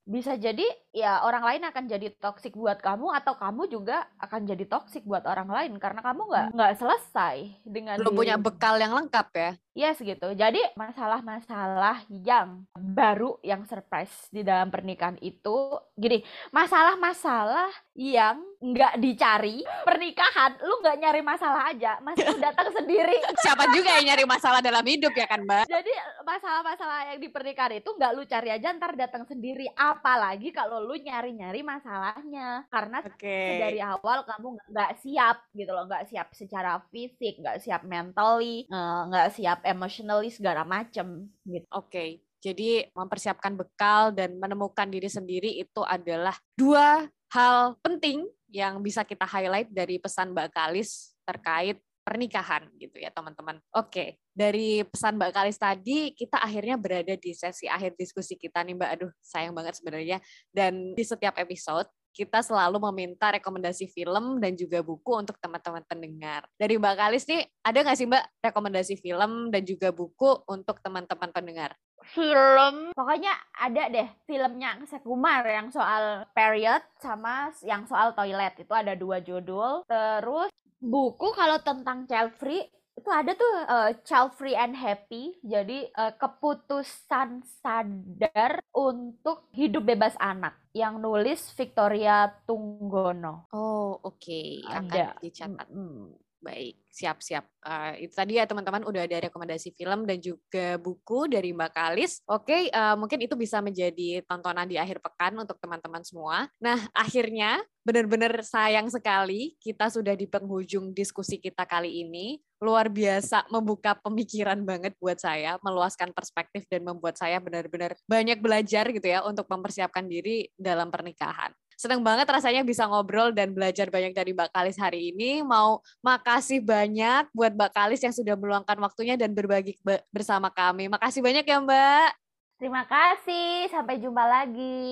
bisa 0.08 0.40
jadi 0.40 0.64
ya 0.98 1.22
orang 1.22 1.46
lain 1.46 1.62
akan 1.70 1.84
jadi 1.86 2.10
toksik 2.18 2.58
buat 2.58 2.82
kamu 2.82 3.14
atau 3.14 3.38
kamu 3.38 3.70
juga 3.70 4.02
akan 4.18 4.50
jadi 4.50 4.64
toksik 4.66 5.06
buat 5.06 5.22
orang 5.30 5.46
lain 5.46 5.72
karena 5.78 6.02
kamu 6.02 6.26
nggak 6.26 6.46
hmm. 6.50 6.54
nggak 6.58 6.74
selesai 6.74 7.36
dengan 7.62 7.96
belum 8.02 8.18
punya 8.18 8.34
bekal 8.34 8.74
yang 8.82 8.98
lengkap 8.98 9.28
ya? 9.34 9.50
Yes 9.78 10.02
gitu. 10.02 10.34
Jadi 10.34 10.58
masalah-masalah 10.74 12.02
yang 12.10 12.66
baru 12.74 13.38
yang 13.46 13.62
surprise 13.62 14.26
di 14.34 14.42
dalam 14.42 14.74
pernikahan 14.74 15.14
itu 15.22 15.78
gini 15.94 16.26
masalah-masalah 16.50 17.70
yang 17.94 18.42
nggak 18.58 18.98
dicari 18.98 19.62
pernikahan 19.86 20.58
lu 20.66 20.82
nggak 20.82 20.98
nyari 20.98 21.22
masalah 21.22 21.70
aja 21.70 22.02
masih 22.02 22.26
datang 22.42 22.74
sendiri. 22.74 23.14
Siapa 23.46 23.70
juga 23.70 24.02
yang 24.02 24.10
nyari 24.10 24.26
masalah 24.26 24.58
dalam 24.58 24.82
hidup 24.82 25.14
ya 25.14 25.30
kan 25.30 25.46
mbak? 25.46 25.70
Jadi 25.70 25.94
masalah-masalah 26.26 27.14
yang 27.14 27.18
di 27.22 27.28
pernikahan 27.30 27.78
itu 27.78 27.90
nggak 27.94 28.12
lu 28.18 28.26
cari 28.26 28.50
aja 28.50 28.74
ntar 28.74 28.98
datang 28.98 29.22
sendiri. 29.30 29.70
Apalagi 29.78 30.50
kalau 30.50 30.87
lu 30.88 30.96
nyari-nyari 30.96 31.60
masalahnya 31.60 32.64
karena 32.72 33.04
okay. 33.04 33.60
dari 33.60 33.80
awal 33.84 34.24
kamu 34.24 34.56
nggak 34.72 34.92
siap 35.04 35.44
gitu 35.52 35.68
loh 35.76 35.84
nggak 35.84 36.08
siap 36.08 36.32
secara 36.32 36.80
fisik 36.88 37.44
nggak 37.44 37.60
siap 37.60 37.84
mentally 37.84 38.64
eh, 38.64 39.00
nggak 39.12 39.28
siap 39.36 39.60
emotionally 39.68 40.32
segala 40.32 40.64
macem 40.64 41.28
gitu 41.44 41.68
oke 41.68 41.92
okay. 41.92 42.24
Jadi 42.38 42.86
mempersiapkan 42.94 43.58
bekal 43.58 44.14
dan 44.14 44.38
menemukan 44.38 44.86
diri 44.86 45.10
sendiri 45.10 45.58
itu 45.58 45.82
adalah 45.82 46.38
dua 46.54 47.10
hal 47.34 47.74
penting 47.82 48.30
yang 48.48 48.78
bisa 48.78 49.02
kita 49.02 49.26
highlight 49.26 49.68
dari 49.74 49.98
pesan 49.98 50.30
Mbak 50.32 50.54
Kalis 50.54 51.18
terkait 51.26 51.82
pernikahan 52.08 52.64
gitu 52.80 52.96
ya 52.96 53.12
teman-teman. 53.12 53.60
Oke, 53.76 54.16
dari 54.32 54.80
pesan 54.88 55.20
Mbak 55.20 55.32
Kalis 55.36 55.60
tadi 55.60 56.16
kita 56.16 56.40
akhirnya 56.40 56.80
berada 56.80 57.12
di 57.20 57.36
sesi 57.36 57.68
akhir 57.68 58.00
diskusi 58.00 58.40
kita 58.40 58.64
nih 58.64 58.80
Mbak. 58.80 58.90
Aduh, 58.96 59.12
sayang 59.20 59.52
banget 59.52 59.76
sebenarnya. 59.76 60.24
Dan 60.48 60.96
di 60.96 61.04
setiap 61.04 61.36
episode 61.36 61.92
kita 62.16 62.40
selalu 62.42 62.80
meminta 62.90 63.30
rekomendasi 63.30 63.92
film 63.92 64.40
dan 64.42 64.56
juga 64.56 64.80
buku 64.82 65.12
untuk 65.20 65.36
teman-teman 65.38 65.84
pendengar. 65.84 66.48
Dari 66.56 66.74
Mbak 66.80 66.94
Kalis 66.96 67.28
nih, 67.28 67.44
ada 67.60 67.78
nggak 67.84 67.98
sih 68.00 68.08
Mbak 68.08 68.24
rekomendasi 68.42 68.94
film 68.98 69.52
dan 69.52 69.62
juga 69.62 69.92
buku 69.92 70.42
untuk 70.48 70.80
teman-teman 70.80 71.30
pendengar? 71.30 71.76
Film, 72.08 72.94
pokoknya 72.96 73.36
ada 73.52 73.90
deh 73.92 74.08
filmnya 74.24 74.80
Sekumar 74.88 75.44
yang 75.44 75.68
soal 75.68 76.24
period 76.32 76.80
sama 77.02 77.52
yang 77.60 77.84
soal 77.84 78.16
toilet 78.16 78.54
itu 78.56 78.72
ada 78.72 78.96
dua 78.96 79.20
judul. 79.20 79.84
Terus 79.84 80.48
buku 80.78 81.28
kalau 81.34 81.58
tentang 81.62 82.06
child 82.06 82.34
free 82.38 82.62
itu 82.98 83.10
ada 83.14 83.30
tuh 83.38 83.54
uh, 83.70 83.90
child 84.02 84.34
free 84.34 84.58
and 84.58 84.74
happy 84.74 85.38
jadi 85.46 85.86
uh, 85.94 86.12
keputusan 86.18 87.46
sadar 87.62 88.58
untuk 88.74 89.46
hidup 89.54 89.86
bebas 89.86 90.18
anak 90.18 90.58
yang 90.74 90.98
nulis 90.98 91.54
Victoria 91.54 92.26
Tunggono 92.42 93.46
oh 93.54 94.02
oke 94.02 94.18
okay. 94.18 94.58
akan 94.66 95.14
dicatat 95.22 95.66
mm 95.70 95.86
-hmm. 95.86 96.27
Baik 96.48 96.80
siap-siap. 96.98 97.46
Uh, 97.62 97.94
itu 98.02 98.10
tadi 98.10 98.42
ya 98.42 98.44
teman-teman 98.48 98.82
udah 98.82 99.06
ada 99.06 99.30
rekomendasi 99.30 99.70
film 99.78 100.02
dan 100.02 100.18
juga 100.18 100.80
buku 100.82 101.30
dari 101.30 101.54
Mbak 101.54 101.70
Kalis. 101.70 102.24
Oke, 102.26 102.50
okay, 102.50 102.62
uh, 102.74 102.92
eh, 102.92 102.96
mungkin 102.98 103.22
itu 103.22 103.38
bisa 103.38 103.62
menjadi 103.62 104.26
tontonan 104.26 104.66
di 104.66 104.74
akhir 104.80 104.98
pekan 104.98 105.38
untuk 105.38 105.60
teman-teman 105.62 106.02
semua. 106.02 106.50
Nah, 106.58 106.90
akhirnya 106.90 107.62
benar-benar 107.86 108.42
sayang 108.42 108.90
sekali 108.90 109.54
kita 109.62 109.88
sudah 109.88 110.18
di 110.18 110.26
penghujung 110.26 110.90
diskusi 110.90 111.38
kita 111.38 111.68
kali 111.68 112.02
ini. 112.02 112.42
Luar 112.58 112.90
biasa 112.90 113.46
membuka 113.54 113.94
pemikiran 114.02 114.58
banget 114.66 114.98
buat 114.98 115.22
saya, 115.22 115.62
meluaskan 115.62 116.10
perspektif 116.10 116.66
dan 116.66 116.82
membuat 116.82 117.14
saya 117.14 117.38
benar-benar 117.38 117.94
banyak 118.10 118.42
belajar 118.42 118.90
gitu 118.90 119.06
ya 119.06 119.22
untuk 119.22 119.46
mempersiapkan 119.46 120.10
diri 120.10 120.50
dalam 120.58 120.90
pernikahan. 120.90 121.54
Senang 121.78 122.02
banget 122.02 122.26
rasanya 122.26 122.66
bisa 122.66 122.90
ngobrol 122.90 123.30
dan 123.30 123.54
belajar 123.54 123.86
banyak 123.86 124.10
dari 124.10 124.34
Mbak 124.34 124.50
Kalis 124.50 124.74
hari 124.74 125.14
ini. 125.14 125.46
Mau 125.46 125.78
makasih 126.02 126.58
banyak 126.58 127.30
buat 127.30 127.54
Mbak 127.54 127.70
Kalis 127.70 128.02
yang 128.02 128.10
sudah 128.10 128.34
meluangkan 128.34 128.74
waktunya 128.82 129.14
dan 129.14 129.30
berbagi 129.30 129.78
bersama 130.10 130.50
kami. 130.50 130.90
Makasih 130.90 131.22
banyak 131.22 131.46
ya 131.46 131.62
Mbak. 131.62 132.10
Terima 132.58 132.82
kasih, 132.82 133.70
sampai 133.70 134.02
jumpa 134.02 134.26
lagi. 134.26 134.82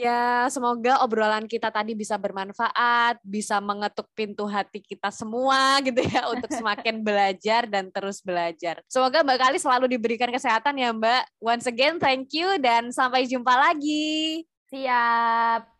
Iya, 0.00 0.48
semoga 0.48 1.04
obrolan 1.04 1.44
kita 1.44 1.68
tadi 1.68 1.92
bisa 1.92 2.16
bermanfaat, 2.16 3.20
bisa 3.20 3.60
mengetuk 3.60 4.08
pintu 4.16 4.48
hati 4.48 4.80
kita 4.80 5.12
semua 5.12 5.84
gitu 5.84 6.00
ya 6.00 6.24
untuk 6.32 6.48
semakin 6.48 7.04
belajar 7.04 7.68
dan 7.68 7.92
terus 7.92 8.24
belajar. 8.24 8.80
Semoga 8.88 9.20
Mbak 9.20 9.36
Kali 9.36 9.58
selalu 9.60 9.92
diberikan 9.92 10.32
kesehatan 10.32 10.80
ya 10.80 10.96
Mbak. 10.96 11.22
Once 11.44 11.68
again, 11.68 12.00
thank 12.00 12.32
you 12.32 12.56
dan 12.56 12.88
sampai 12.88 13.28
jumpa 13.28 13.52
lagi. 13.52 14.48
Siap. 14.72 15.73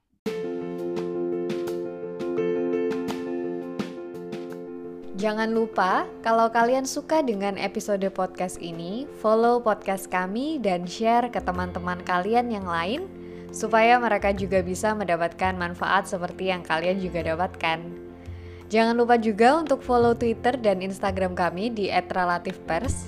Jangan 5.14 5.54
lupa, 5.54 6.10
kalau 6.26 6.50
kalian 6.50 6.82
suka 6.82 7.22
dengan 7.22 7.54
episode 7.54 8.02
podcast 8.10 8.58
ini, 8.58 9.06
follow 9.22 9.62
podcast 9.62 10.10
kami 10.10 10.58
dan 10.58 10.90
share 10.90 11.30
ke 11.30 11.38
teman-teman 11.38 12.02
kalian 12.02 12.50
yang 12.50 12.66
lain, 12.66 13.06
supaya 13.54 13.94
mereka 14.02 14.34
juga 14.34 14.58
bisa 14.58 14.90
mendapatkan 14.90 15.54
manfaat 15.54 16.10
seperti 16.10 16.50
yang 16.50 16.66
kalian 16.66 16.98
juga 16.98 17.22
dapatkan. 17.30 17.78
Jangan 18.74 18.98
lupa 18.98 19.14
juga 19.14 19.54
untuk 19.54 19.86
follow 19.86 20.18
Twitter 20.18 20.58
dan 20.58 20.82
Instagram 20.82 21.38
kami 21.38 21.70
di 21.70 21.94
@relativepers. 21.94 23.06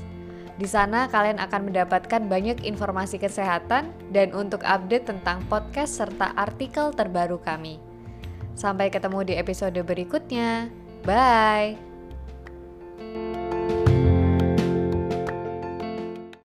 Di 0.62 0.70
sana 0.70 1.10
kalian 1.10 1.42
akan 1.42 1.74
mendapatkan 1.74 2.22
banyak 2.30 2.62
informasi 2.62 3.18
kesehatan 3.18 3.90
dan 4.14 4.30
untuk 4.30 4.62
update 4.62 5.10
tentang 5.10 5.42
podcast 5.50 5.98
serta 5.98 6.38
artikel 6.38 6.94
terbaru 6.94 7.42
kami. 7.42 7.82
Sampai 8.54 8.94
ketemu 8.94 9.26
di 9.26 9.34
episode 9.34 9.76
berikutnya. 9.82 10.70
Bye. 11.02 11.85